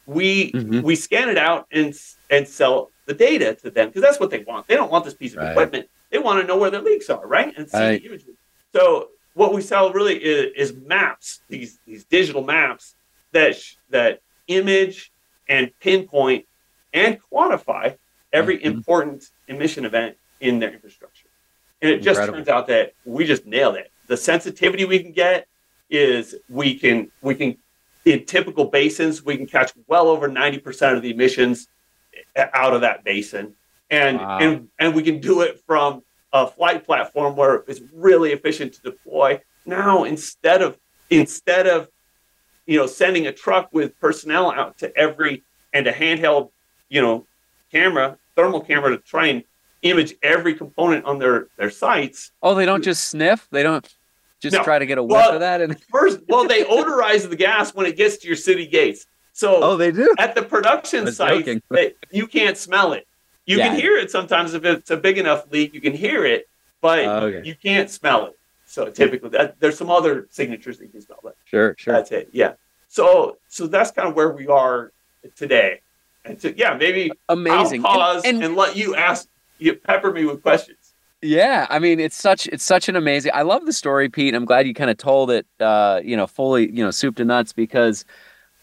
[0.07, 0.81] We mm-hmm.
[0.81, 1.95] we scan it out and
[2.31, 4.67] and sell the data to them because that's what they want.
[4.67, 5.53] They don't want this piece of right.
[5.53, 5.89] equipment.
[6.11, 7.55] They want to know where their leaks are, right?
[7.57, 8.03] And see right.
[8.03, 8.35] the images.
[8.75, 12.95] So what we sell really is, is, maps, these these digital maps
[13.33, 15.13] that sh- that image
[15.49, 16.47] and pinpoint
[16.93, 17.97] and quantify
[18.33, 18.69] every mm-hmm.
[18.69, 21.29] important emission event in their infrastructure.
[21.81, 23.91] And it just turns out that we just nailed it.
[24.07, 25.47] The sensitivity we can get
[25.91, 27.57] is we can we can
[28.05, 31.69] in typical basins we can catch well over 90% of the emissions
[32.37, 33.55] out of that basin.
[33.91, 34.39] And wow.
[34.39, 38.83] and and we can do it from a flight platform where it's really efficient to
[38.83, 39.41] deploy.
[39.67, 40.79] Now instead of
[41.11, 41.89] instead of
[42.67, 46.51] you know sending a truck with personnel out to every and a handheld
[46.89, 47.27] you know
[47.71, 49.45] camera thermal camera to try and
[49.83, 52.31] image every component on their their sites.
[52.43, 53.49] Oh, they don't just sniff.
[53.51, 53.87] They don't
[54.41, 54.65] just no.
[54.65, 55.61] try to get a whiff well, of that.
[55.61, 59.07] And first, well, they odorize the gas when it gets to your city gates.
[59.33, 61.47] So, oh, they do at the production site.
[62.11, 63.07] you can't smell it.
[63.47, 63.69] You yeah.
[63.69, 65.75] can hear it sometimes if it's a big enough leak.
[65.75, 66.49] You can hear it,
[66.81, 67.49] but oh, okay.
[67.49, 68.39] you can't smell it.
[68.67, 71.19] So typically, that, there's some other signatures that you can smell.
[71.23, 71.95] But sure, sure.
[71.95, 72.31] That's it.
[72.33, 72.55] Yeah.
[72.89, 74.93] So, so that's kind of where we are
[75.35, 75.81] today.
[76.25, 77.85] And to, yeah, maybe amazing.
[77.85, 80.95] I'll pause and, and, and let you ask you pepper me with questions.
[81.21, 83.33] Yeah, I mean it's such it's such an amazing.
[83.35, 84.35] I love the story, Pete.
[84.35, 87.25] I'm glad you kind of told it, uh, you know, fully, you know, soup to
[87.25, 88.05] nuts because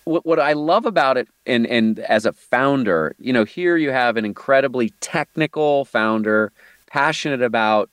[0.03, 3.91] what, what I love about it, and and as a founder, you know, here you
[3.91, 6.51] have an incredibly technical founder,
[6.87, 7.89] passionate about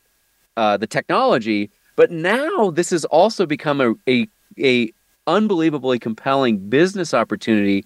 [0.57, 4.91] uh, the technology, but now this has also become a, a a
[5.27, 7.85] unbelievably compelling business opportunity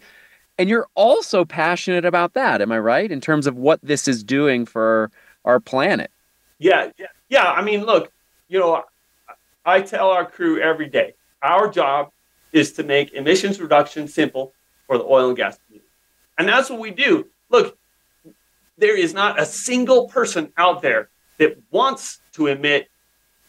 [0.61, 3.11] and you're also passionate about that, am I right?
[3.11, 5.11] In terms of what this is doing for
[5.47, 6.11] our planet.
[6.59, 7.51] Yeah, yeah, yeah.
[7.51, 8.13] I mean, look,
[8.47, 8.85] you know,
[9.65, 12.11] I tell our crew every day, our job
[12.53, 14.53] is to make emissions reduction simple
[14.87, 15.89] for the oil and gas community.
[16.37, 17.27] And that's what we do.
[17.49, 17.79] Look,
[18.77, 22.91] there is not a single person out there that wants to emit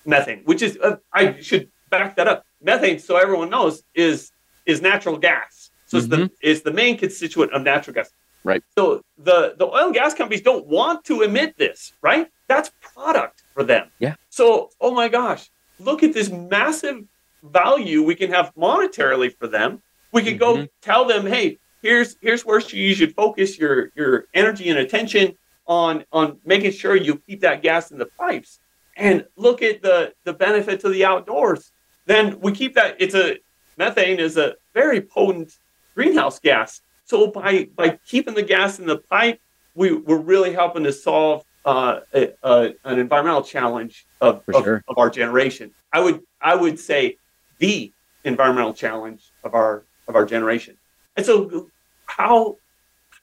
[0.05, 2.45] methane, which is uh, I should back that up.
[2.61, 4.31] Methane, so everyone knows, is
[4.65, 5.60] is natural gas.
[5.91, 6.05] So mm-hmm.
[6.05, 6.49] it's the mm-hmm.
[6.49, 8.11] it's the main constituent of natural gas.
[8.45, 8.63] Right.
[8.77, 12.29] So the the oil and gas companies don't want to emit this, right?
[12.47, 13.89] That's product for them.
[13.99, 14.15] Yeah.
[14.29, 15.49] So oh my gosh,
[15.79, 17.03] look at this massive
[17.43, 19.81] value we can have monetarily for them.
[20.13, 20.61] We could mm-hmm.
[20.61, 25.35] go tell them, hey, here's here's where you should focus your your energy and attention
[25.67, 28.59] on on making sure you keep that gas in the pipes
[28.95, 31.71] and look at the the benefit to the outdoors
[32.05, 33.37] then we keep that it's a
[33.77, 35.57] methane is a very potent
[35.95, 36.81] greenhouse gas.
[37.05, 39.39] So by by keeping the gas in the pipe,
[39.75, 44.83] we we're really helping to solve uh, a, a, an environmental challenge of, of, sure.
[44.87, 45.71] of, our generation.
[45.93, 47.17] I would I would say
[47.59, 47.91] the
[48.23, 50.77] environmental challenge of our of our generation.
[51.15, 51.69] And so
[52.05, 52.57] how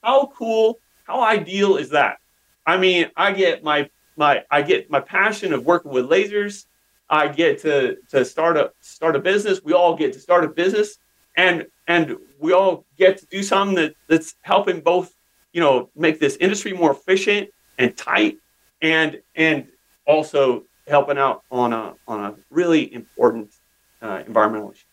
[0.03, 2.17] how cool, how ideal is that?
[2.65, 6.65] I mean, I get my my I get my passion of working with lasers.
[7.09, 9.61] I get to to start a start a business.
[9.63, 10.97] We all get to start a business,
[11.35, 15.13] and and we all get to do something that, that's helping both,
[15.53, 18.37] you know, make this industry more efficient and tight,
[18.81, 19.67] and and
[20.05, 23.51] also helping out on a on a really important
[24.01, 24.85] uh, environmental issue.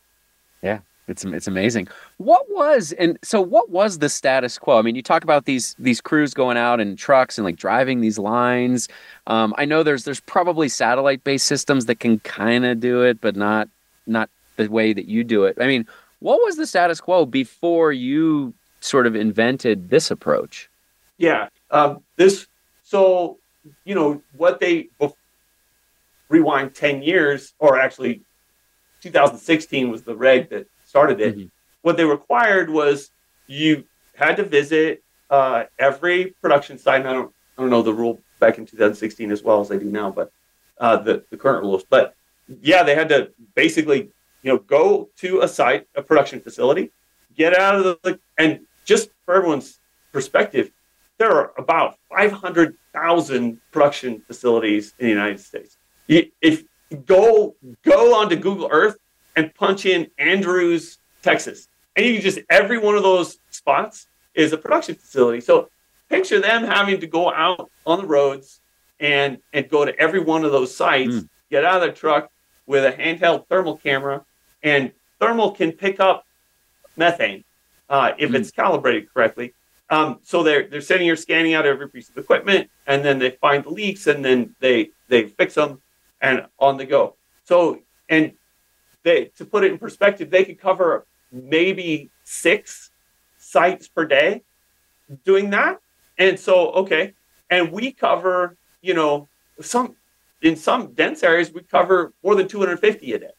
[0.63, 1.89] Yeah, it's it's amazing.
[2.19, 4.79] What was and so what was the status quo?
[4.79, 8.01] I mean, you talk about these these crews going out in trucks and like driving
[8.01, 8.89] these lines.
[9.27, 13.21] Um, I know there's there's probably satellite based systems that can kind of do it,
[13.21, 13.69] but not
[14.07, 15.57] not the way that you do it.
[15.61, 15.87] I mean,
[16.21, 20.69] what was the status quo before you sort of invented this approach?
[21.19, 22.47] Yeah, um, this.
[22.83, 23.39] So
[23.85, 24.89] you know what they
[26.29, 28.23] rewind ten years, or actually,
[29.03, 31.37] 2016 was the reg that started it.
[31.37, 31.47] Mm-hmm.
[31.83, 33.11] what they required was
[33.47, 37.01] you had to visit uh, every production site.
[37.01, 39.79] And I don't, I don't know the rule back in 2016 as well as they
[39.79, 40.33] do now, but
[40.79, 41.85] uh, the, the current rules.
[41.89, 42.15] But
[42.61, 44.11] yeah, they had to basically,
[44.47, 46.93] you know, go to a site, a production facility,
[47.37, 49.81] get out of the, and just for everyone's
[50.13, 50.71] perspective,
[51.19, 55.79] there are about 500,000 production facilities in the United States.
[56.07, 56.63] If
[57.07, 58.99] go go onto Google Earth
[59.35, 61.67] and punch in Andrews, Texas,
[61.97, 65.41] and you can just every one of those spots is a production facility.
[65.41, 65.71] So
[66.09, 68.61] picture them having to go out on the roads
[69.01, 71.29] and and go to every one of those sites, mm.
[71.51, 72.31] get out of their truck
[72.67, 74.25] with a handheld thermal camera,
[74.67, 74.91] and
[75.21, 76.27] thermal can pick up
[76.97, 77.45] methane
[77.89, 78.35] uh, if mm.
[78.35, 79.55] it's calibrated correctly.
[79.89, 83.31] Um, so they're they're sending or scanning out every piece of equipment, and then they
[83.31, 85.81] find the leaks, and then they they fix them,
[86.21, 87.15] and on the go.
[87.45, 88.33] So and
[89.05, 92.91] they to put it in perspective, they could cover maybe six
[93.39, 94.43] sites per day
[95.25, 95.79] doing that.
[96.19, 97.15] And so okay,
[97.49, 99.29] and we cover you know
[99.61, 99.95] some
[100.43, 103.36] in some dense areas we cover more than 250 a day.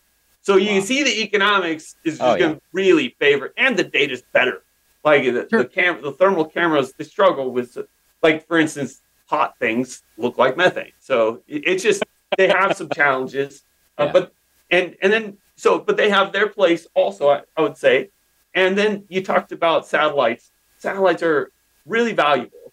[0.48, 0.74] So you wow.
[0.76, 2.70] can see the economics is oh, going to yeah.
[2.72, 4.62] really favor, and the data is better
[5.08, 5.64] like the, sure.
[5.64, 7.78] the cam the thermal cameras they struggle with
[8.24, 9.02] like for instance
[9.34, 12.04] hot things look like methane so it, it's just
[12.38, 13.64] they have some challenges
[13.98, 14.12] uh, yeah.
[14.12, 14.34] but
[14.72, 18.10] and and then so but they have their place also I, I would say
[18.54, 21.52] and then you talked about satellites satellites are
[21.86, 22.72] really valuable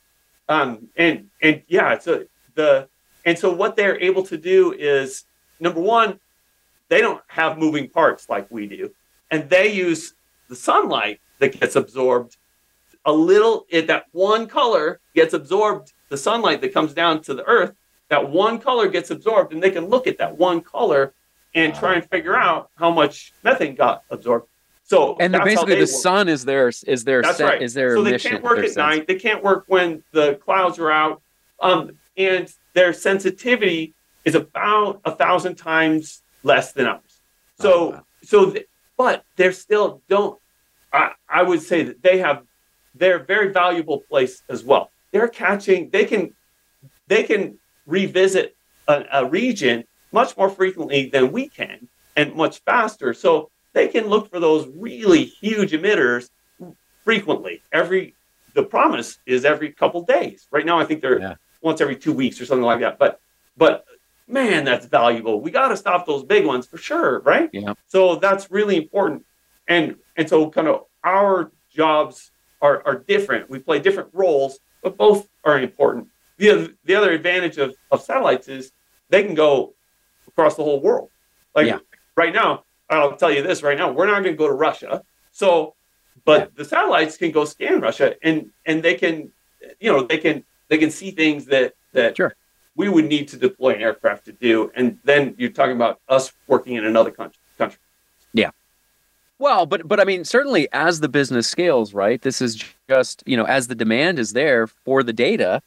[0.48, 2.88] um and and yeah so the
[3.24, 5.24] and so what they're able to do is
[5.60, 6.18] number one
[6.88, 8.90] they don't have moving parts like we do
[9.30, 10.14] and they use
[10.48, 12.36] the sunlight that gets absorbed
[13.06, 17.44] a little it, that one color gets absorbed the sunlight that comes down to the
[17.44, 17.72] earth
[18.08, 21.12] that one color gets absorbed and they can look at that one color
[21.54, 24.46] and try and figure out how much methane got absorbed
[24.84, 25.88] so and basically the work.
[25.88, 27.62] sun is their is their that's set, right.
[27.62, 28.76] is their so they can't work at sense.
[28.76, 31.22] night they can't work when the clouds are out
[31.60, 37.20] um, and their sensitivity is about a thousand times less than ours
[37.58, 38.02] oh, so oh, wow.
[38.22, 38.66] so th-
[38.96, 40.38] but they're still don't
[40.92, 42.44] I, I would say that they have
[42.94, 44.90] they're a very valuable place as well.
[45.10, 46.32] They're catching, they can
[47.08, 48.56] they can revisit
[48.88, 53.12] a, a region much more frequently than we can and much faster.
[53.12, 56.30] So they can look for those really huge emitters
[57.04, 57.60] frequently.
[57.72, 58.14] Every
[58.54, 60.46] the promise is every couple days.
[60.52, 61.34] Right now, I think they're yeah.
[61.60, 62.98] once every two weeks or something like that.
[62.98, 63.20] But
[63.56, 63.84] but
[64.26, 65.40] man, that's valuable.
[65.40, 67.50] We got to stop those big ones for sure, right?
[67.52, 67.74] Yeah.
[67.86, 69.24] So that's really important.
[69.68, 72.30] And and so kind of our jobs
[72.62, 73.50] are, are different.
[73.50, 76.08] We play different roles, but both are important.
[76.38, 78.72] The, the other advantage of, of satellites is
[79.10, 79.74] they can go
[80.26, 81.10] across the whole world.
[81.54, 81.78] Like yeah.
[82.16, 85.02] right now, I'll tell you this right now, we're not going to go to Russia.
[85.30, 85.74] So,
[86.24, 86.46] but yeah.
[86.56, 89.30] the satellites can go scan Russia and, and they can,
[89.78, 92.34] you know, they can, they can see things that, that sure.
[92.76, 94.70] We would need to deploy an aircraft to do.
[94.74, 97.40] And then you're talking about us working in another country.
[97.58, 97.78] country.
[98.32, 98.50] Yeah.
[99.38, 102.20] Well, but but I mean, certainly as the business scales, right?
[102.22, 105.62] This is just you know as the demand is there for the data,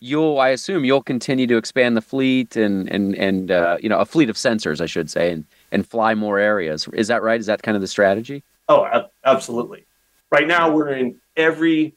[0.00, 3.98] you'll I assume you'll continue to expand the fleet and and and uh, you know
[3.98, 6.88] a fleet of sensors, I should say, and and fly more areas.
[6.92, 7.38] Is that right?
[7.38, 8.42] Is that kind of the strategy?
[8.68, 8.88] Oh,
[9.24, 9.84] absolutely.
[10.32, 11.94] Right now, we're in every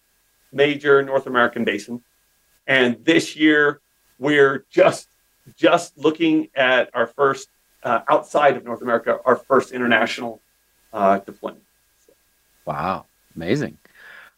[0.51, 2.03] major North American basin,
[2.67, 3.81] and this year
[4.19, 5.07] we're just
[5.55, 7.49] just looking at our first
[7.83, 10.41] uh, outside of North America, our first international
[10.93, 11.63] uh, deployment.
[12.65, 13.05] Wow,
[13.35, 13.77] amazing.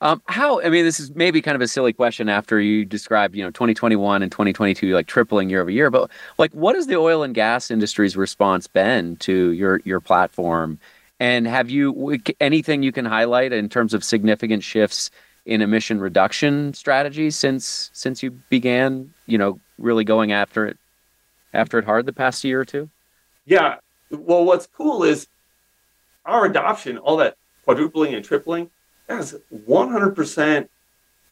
[0.02, 0.62] Um, how?
[0.62, 3.52] I mean, this is maybe kind of a silly question after you described, you know,
[3.52, 5.92] 2021 and 2022 like tripling year over year.
[5.92, 6.10] But
[6.40, 10.80] like, what has the oil and gas industry's response been to your your platform?
[11.20, 15.12] And have you anything you can highlight in terms of significant shifts
[15.46, 20.78] in emission reduction strategies since since you began, you know, really going after it
[21.54, 22.90] after it hard the past year or two?
[23.46, 23.78] Yeah.
[24.10, 25.28] Well, what's cool is
[26.26, 28.70] our adoption, all that quadrupling and tripling,
[29.08, 30.68] that is 100%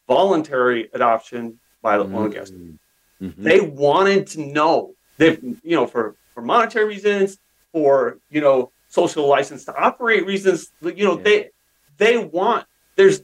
[0.06, 2.50] voluntary adoption by the oil and gas.
[2.50, 3.26] Mm-hmm.
[3.26, 3.42] mm-hmm.
[3.42, 4.94] They wanted to know.
[5.16, 7.38] They've, you know, for, for monetary reasons,
[7.72, 11.22] for, you know, social license to operate reasons, you know, yeah.
[11.22, 11.50] they
[11.98, 13.20] they want, there's,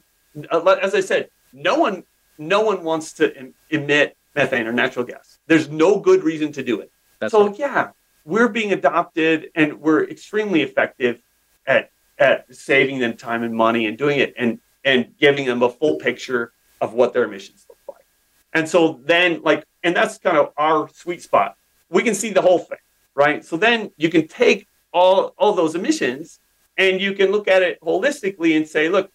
[0.51, 2.03] as I said, no one
[2.37, 5.39] no one wants to emit methane or natural gas.
[5.47, 6.91] There's no good reason to do it.
[7.19, 7.59] That's so right.
[7.59, 7.89] yeah,
[8.23, 11.21] we're being adopted and we're extremely effective
[11.65, 15.69] at at saving them time and money and doing it and and giving them a
[15.69, 18.05] full picture of what their emissions look like.
[18.53, 21.57] And so then like and that's kind of our sweet spot.
[21.89, 22.77] We can see the whole thing,
[23.15, 23.43] right?
[23.43, 26.39] So then you can take all all those emissions
[26.77, 29.11] and you can look at it holistically and say, look,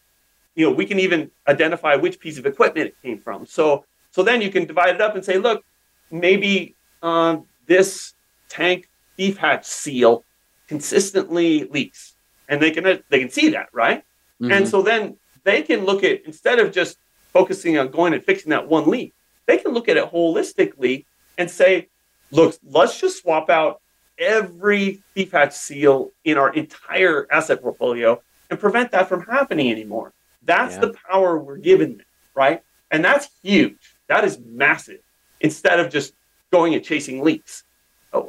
[0.54, 3.46] you know, we can even identify which piece of equipment it came from.
[3.46, 5.64] So, so then you can divide it up and say, look,
[6.10, 8.14] maybe um, this
[8.48, 10.24] tank thief hatch seal
[10.68, 12.14] consistently leaks,
[12.48, 14.04] and they can they can see that, right?
[14.40, 14.52] Mm-hmm.
[14.52, 16.98] And so then they can look at instead of just
[17.32, 19.12] focusing on going and fixing that one leak,
[19.46, 21.04] they can look at it holistically
[21.38, 21.88] and say,
[22.30, 23.80] look, let's just swap out
[24.18, 30.12] every thief hatch seal in our entire asset portfolio and prevent that from happening anymore.
[30.42, 30.80] That's yeah.
[30.80, 32.62] the power we're given them, right?
[32.90, 33.91] And that's huge.
[34.12, 35.00] That is massive.
[35.40, 36.12] Instead of just
[36.50, 37.64] going and chasing leaks,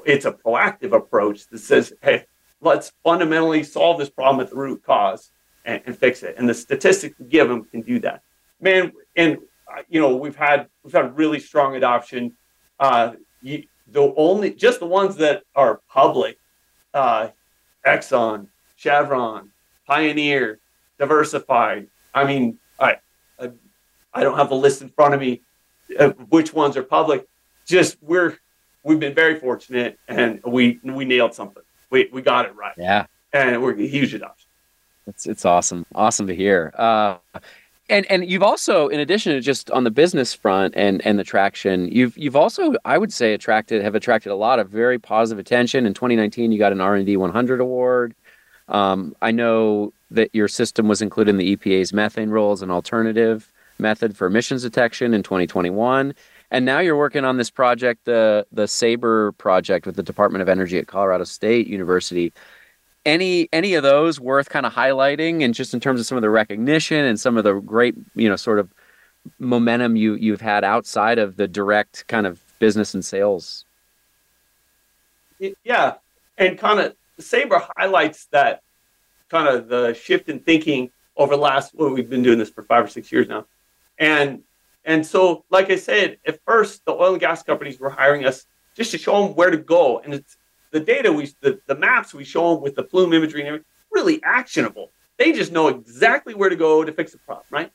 [0.06, 2.24] it's a proactive approach that says, hey,
[2.62, 5.32] let's fundamentally solve this problem at the root cause
[5.66, 6.36] and, and fix it.
[6.38, 8.22] And the statistics we give them can do that.
[8.62, 12.32] Man, and uh, you know we've had we've had really strong adoption.
[12.80, 16.38] Uh, you, the only just the ones that are public,
[16.94, 17.28] uh,
[17.86, 19.52] Exxon, Chevron,
[19.86, 20.60] Pioneer,
[20.98, 21.88] Diversified.
[22.14, 23.00] I mean, I,
[23.38, 23.52] I,
[24.14, 25.42] I don't have the list in front of me
[26.30, 27.28] which ones are public.
[27.66, 28.38] Just we're
[28.84, 31.64] we've been very fortunate, and we we nailed something.
[31.90, 32.74] We we got it right.
[32.78, 34.50] Yeah, and we're huge adoption.
[35.08, 36.74] It's it's awesome, awesome to hear.
[36.78, 37.18] Uh,
[37.90, 41.24] and and you've also, in addition to just on the business front and and the
[41.24, 45.40] traction, you've you've also, I would say, attracted have attracted a lot of very positive
[45.40, 45.86] attention.
[45.86, 48.16] In 2019, you got an R and D 100 award.
[48.70, 52.72] Um, I know that your system was included in the EPA's methane rule as an
[52.72, 53.52] alternative
[53.84, 56.16] method for emissions detection in 2021.
[56.50, 60.50] And now you're working on this project, the the SABRE project with the Department of
[60.50, 62.34] Energy at Colorado State University.
[63.06, 65.44] Any any of those worth kind of highlighting?
[65.44, 68.30] And just in terms of some of the recognition and some of the great you
[68.30, 68.74] know sort of
[69.38, 73.66] momentum you you've had outside of the direct kind of business and sales?
[75.64, 75.96] Yeah.
[76.38, 78.62] And kind of SABRE highlights that
[79.30, 82.64] kind of the shift in thinking over the last well we've been doing this for
[82.64, 83.46] five or six years now
[83.98, 84.42] and
[84.86, 88.46] and so like i said at first the oil and gas companies were hiring us
[88.76, 90.38] just to show them where to go and it's
[90.72, 93.66] the data we the, the maps we show them with the plume imagery and everything
[93.94, 94.90] really actionable.
[95.18, 97.72] They just know exactly where to go to fix the problem, right?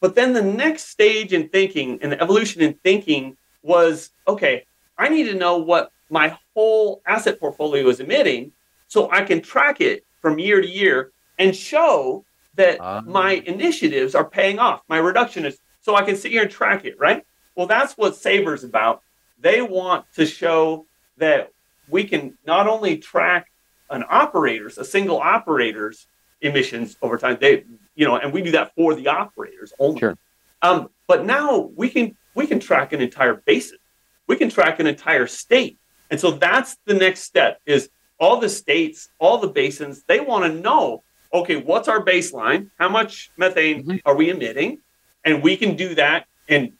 [0.00, 4.64] But then the next stage in thinking and the evolution in thinking was okay,
[4.96, 8.52] I need to know what my whole asset portfolio is emitting
[8.88, 12.24] so I can track it from year to year and show
[12.58, 14.82] that uh, my initiatives are paying off.
[14.88, 17.24] My reduction is so I can sit here and track it, right?
[17.54, 19.00] Well, that's what SABRE's about.
[19.40, 20.84] They want to show
[21.16, 21.52] that
[21.88, 23.50] we can not only track
[23.88, 26.06] an operator's, a single operator's
[26.42, 27.38] emissions over time.
[27.40, 30.00] They, you know, and we do that for the operators only.
[30.00, 30.18] Sure.
[30.60, 33.78] Um, but now we can we can track an entire basin.
[34.26, 35.78] We can track an entire state.
[36.10, 37.88] And so that's the next step is
[38.20, 41.02] all the states, all the basins, they want to know,
[41.32, 42.70] okay, what's our baseline?
[42.78, 43.96] How much methane mm-hmm.
[44.04, 44.78] are we emitting?
[45.24, 46.72] And we can do that and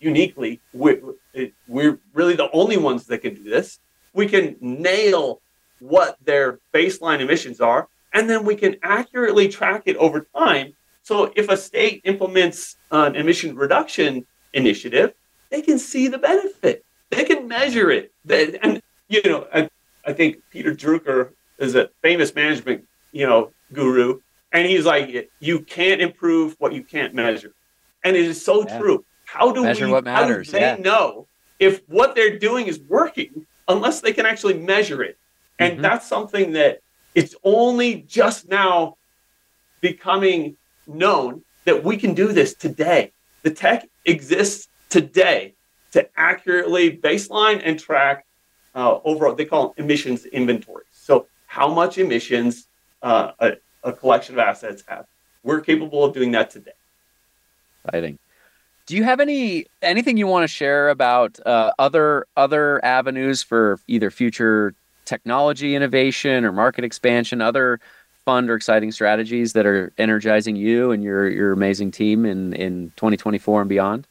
[0.00, 1.00] uniquely we're,
[1.68, 3.78] we're really the only ones that can do this
[4.12, 5.40] we can nail
[5.78, 10.74] what their baseline emissions are, and then we can accurately track it over time.
[11.02, 15.14] So if a state implements an emission reduction initiative,
[15.50, 16.84] they can see the benefit.
[17.10, 18.12] They can measure it.
[18.28, 19.68] And you know, I,
[20.06, 24.20] I think Peter Drucker is a famous management, you know, guru,
[24.52, 27.54] and he's like, you can't improve what you can't measure,
[28.04, 28.78] and it is so yeah.
[28.78, 29.04] true.
[29.24, 29.92] How do measure we?
[29.92, 30.48] What matters?
[30.48, 30.76] How do they yeah.
[30.76, 31.26] know
[31.58, 35.18] if what they're doing is working unless they can actually measure it.
[35.58, 35.82] And mm-hmm.
[35.82, 36.80] that's something that
[37.14, 38.96] it's only just now
[39.80, 40.56] becoming
[40.86, 43.12] known that we can do this today.
[43.42, 45.54] The tech exists today
[45.92, 48.26] to accurately baseline and track
[48.74, 50.84] uh, overall, they call them emissions inventory.
[50.92, 52.66] So, how much emissions
[53.02, 53.52] uh, a,
[53.84, 55.06] a collection of assets have.
[55.42, 56.72] We're capable of doing that today.
[57.84, 58.18] Exciting.
[58.86, 63.78] Do you have any anything you want to share about uh, other other avenues for
[63.86, 64.74] either future
[65.04, 67.80] technology innovation or market expansion, other
[68.24, 72.92] fun or exciting strategies that are energizing you and your your amazing team in in
[72.96, 74.06] 2024 and beyond?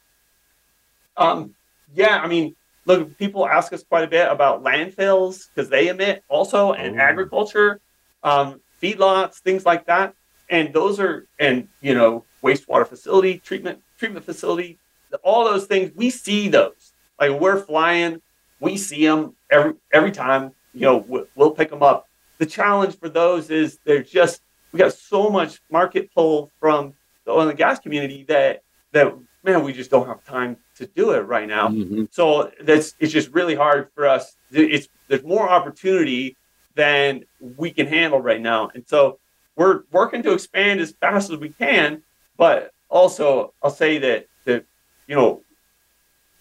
[1.16, 1.54] Um,
[1.94, 6.24] yeah, I mean, look, people ask us quite a bit about landfills because they emit
[6.28, 7.02] also, and oh.
[7.02, 7.80] agriculture,
[8.22, 10.14] um, feedlots, things like that,
[10.48, 14.78] and those are and you know wastewater facility treatment treatment facility,
[15.22, 16.92] all those things, we see those.
[17.20, 18.20] Like we're flying,
[18.60, 20.52] we see them every every time.
[20.74, 22.08] You know, we'll pick them up.
[22.38, 24.40] The challenge for those is they're just
[24.72, 28.62] we got so much market pull from the oil and gas community that
[28.92, 29.14] that
[29.44, 31.68] man, we just don't have time to do it right now.
[31.68, 32.04] Mm-hmm.
[32.10, 34.36] So that's it's just really hard for us.
[34.50, 36.36] It's there's more opportunity
[36.74, 37.24] than
[37.56, 39.18] we can handle right now, and so
[39.56, 42.02] we're working to expand as fast as we can,
[42.36, 44.64] but also I'll say that that
[45.06, 45.42] you know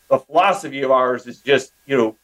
[0.10, 2.16] the philosophy of ours is just you know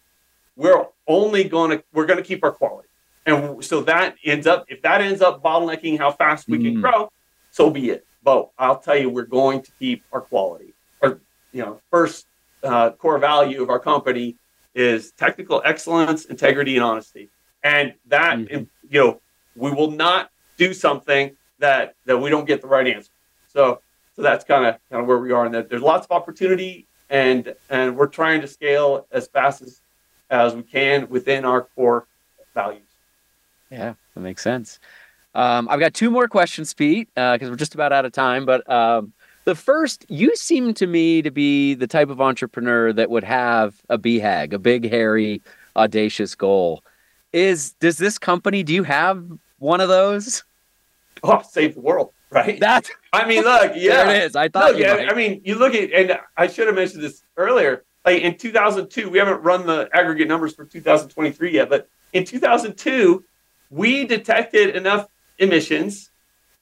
[0.55, 2.89] we're only going to we're going to keep our quality,
[3.25, 6.63] and so that ends up if that ends up bottlenecking how fast we mm.
[6.63, 7.11] can grow,
[7.51, 8.05] so be it.
[8.23, 10.73] But I'll tell you, we're going to keep our quality.
[11.01, 11.19] Our
[11.51, 12.27] you know first
[12.63, 14.35] uh, core value of our company
[14.75, 17.29] is technical excellence, integrity, and honesty,
[17.67, 18.63] and that mm-hmm.
[18.89, 19.21] you know
[19.55, 23.11] we will not do something that that we don't get the right answer.
[23.47, 23.81] So
[24.15, 26.85] so that's kind of kind of where we are, and that there's lots of opportunity,
[27.09, 29.81] and and we're trying to scale as fast as
[30.29, 32.07] as we can within our core
[32.53, 32.81] values.
[33.69, 34.79] Yeah, that makes sense.
[35.35, 38.45] Um, I've got two more questions, Pete, because uh, we're just about out of time.
[38.45, 39.13] But um,
[39.43, 43.75] the first, you seem to me to be the type of entrepreneur that would have
[43.89, 45.41] a BHAG, a big, hairy,
[45.75, 46.83] audacious goal.
[47.33, 48.63] Is does this company?
[48.63, 49.23] Do you have
[49.59, 50.43] one of those?
[51.23, 52.59] Oh, save the world, right?
[52.59, 54.35] That I mean, look, yeah, there it is.
[54.35, 55.11] I thought, look, yeah, might.
[55.11, 57.83] I mean, you look at, and I should have mentioned this earlier.
[58.05, 63.23] Like in 2002, we haven't run the aggregate numbers for 2023 yet, but in 2002,
[63.69, 65.07] we detected enough
[65.39, 66.09] emissions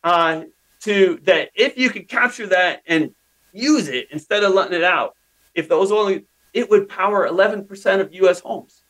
[0.04, 0.44] uh,
[0.82, 3.14] to that if you could capture that and
[3.54, 5.16] use it instead of letting it out,
[5.54, 8.40] if those only it would power 11% of U.S.
[8.40, 8.85] homes.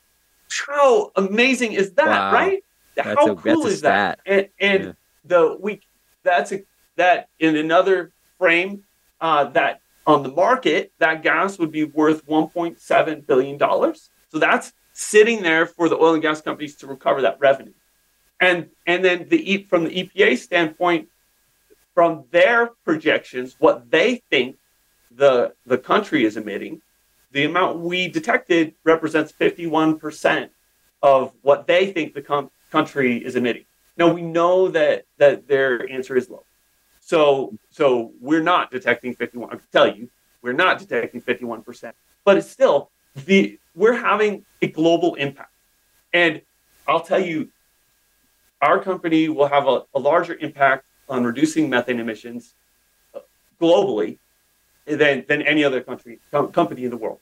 [0.51, 2.33] How amazing is that, wow.
[2.33, 2.63] right?
[2.95, 4.19] That's How a, cool is that?
[4.25, 4.91] And, and yeah.
[5.25, 5.81] the we
[6.23, 6.63] that's a
[6.95, 8.83] that in another frame
[9.21, 14.09] uh, that on the market that gas would be worth 1.7 billion dollars.
[14.29, 17.73] So that's sitting there for the oil and gas companies to recover that revenue.
[18.39, 21.09] And and then the e from the EPA standpoint,
[21.93, 24.57] from their projections, what they think
[25.11, 26.81] the the country is emitting,
[27.35, 30.49] the amount we detected represents 51%
[31.03, 33.65] of what they think the com- country is emitting.
[33.97, 36.45] Now we know that that their answer is low.
[37.01, 39.49] So so we're not detecting 51.
[39.49, 40.09] I can tell you,
[40.41, 41.91] we're not detecting 51%.
[42.23, 42.89] But it's still
[43.25, 45.51] the we're having a global impact.
[46.13, 46.41] And
[46.87, 47.49] I'll tell you,
[48.61, 52.53] our company will have a, a larger impact on reducing methane emissions
[53.13, 53.19] uh,
[53.61, 54.19] globally
[54.85, 57.19] than, than any other country com- company in the world.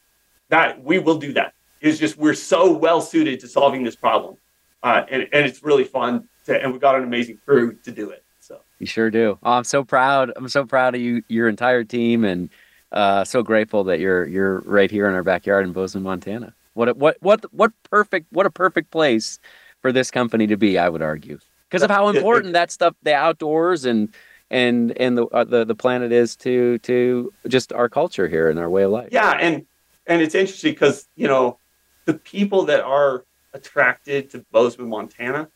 [0.54, 1.54] That we will do that.
[1.82, 4.38] It's just we're so well suited to solving this problem
[4.84, 8.10] uh, and, and it's really fun to, and we've got an amazing crew to do
[8.10, 8.24] it.
[8.40, 9.40] So you sure do.
[9.42, 10.32] Oh, I'm so proud.
[10.36, 12.50] I'm so proud of you, your entire team, and
[12.92, 16.54] uh, so grateful that you're you're right here in our backyard in Bozeman, Montana.
[16.74, 19.40] What a, what what what perfect what a perfect place
[19.82, 20.78] for this company to be.
[20.78, 21.40] I would argue
[21.70, 24.14] because of how important that stuff, the outdoors and
[24.52, 28.60] and and the uh, the the planet is to to just our culture here and
[28.60, 29.10] our way of life.
[29.12, 29.66] Yeah, and
[30.08, 31.58] and it's interesting because you know
[32.06, 35.50] the people that are attracted to Bozeman, Montana,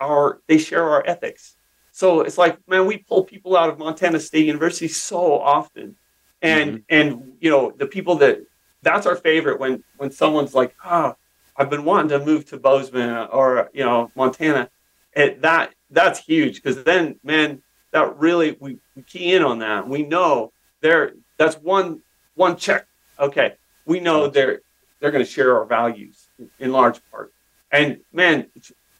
[0.00, 1.56] are they share our ethics.
[1.92, 5.96] So it's like, man, we pull people out of Montana State University so often,
[6.40, 6.82] and mm-hmm.
[6.88, 8.40] and you know the people that
[8.82, 11.14] that's our favorite when when someone's like, oh,
[11.56, 14.70] I've been wanting to move to Bozeman or you know Montana,
[15.12, 19.86] it, that that's huge because then man, that really we, we key in on that.
[19.86, 22.02] We know there that's one
[22.34, 22.86] one check.
[23.20, 23.54] Okay,
[23.84, 24.60] we know they're
[25.00, 26.28] they're going to share our values
[26.58, 27.32] in large part.
[27.72, 28.46] And man,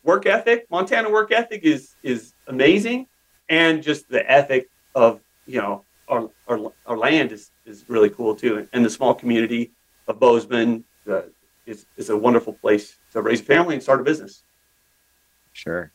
[0.02, 3.06] work ethic, Montana work ethic is is amazing,
[3.48, 8.34] and just the ethic of you know our our, our land is is really cool
[8.34, 9.72] too, and the small community
[10.08, 11.22] of Bozeman uh,
[11.66, 14.42] is is a wonderful place to raise a family and start a business.
[15.52, 15.92] Sure.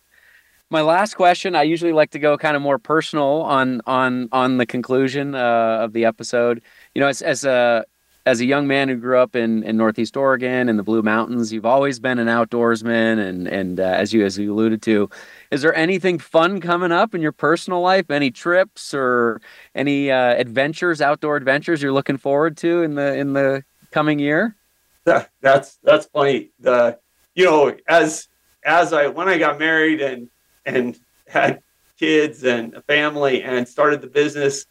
[0.69, 4.57] My last question, I usually like to go kind of more personal on on on
[4.57, 6.61] the conclusion uh, of the episode.
[6.93, 7.85] You know, as as a
[8.27, 11.53] as a young man who grew up in, in Northeast Oregon in the Blue Mountains,
[11.53, 15.09] you've always been an outdoorsman, and and uh, as you as you alluded to,
[15.49, 18.11] is there anything fun coming up in your personal life?
[18.11, 19.39] Any trips or
[19.73, 24.57] any uh, adventures, outdoor adventures you're looking forward to in the in the coming year?
[25.05, 26.51] That, that's that's funny.
[26.59, 26.99] The
[27.33, 28.27] you know as
[28.65, 30.29] as I when I got married and
[30.65, 31.61] and had
[31.97, 34.65] kids and a family and started the business,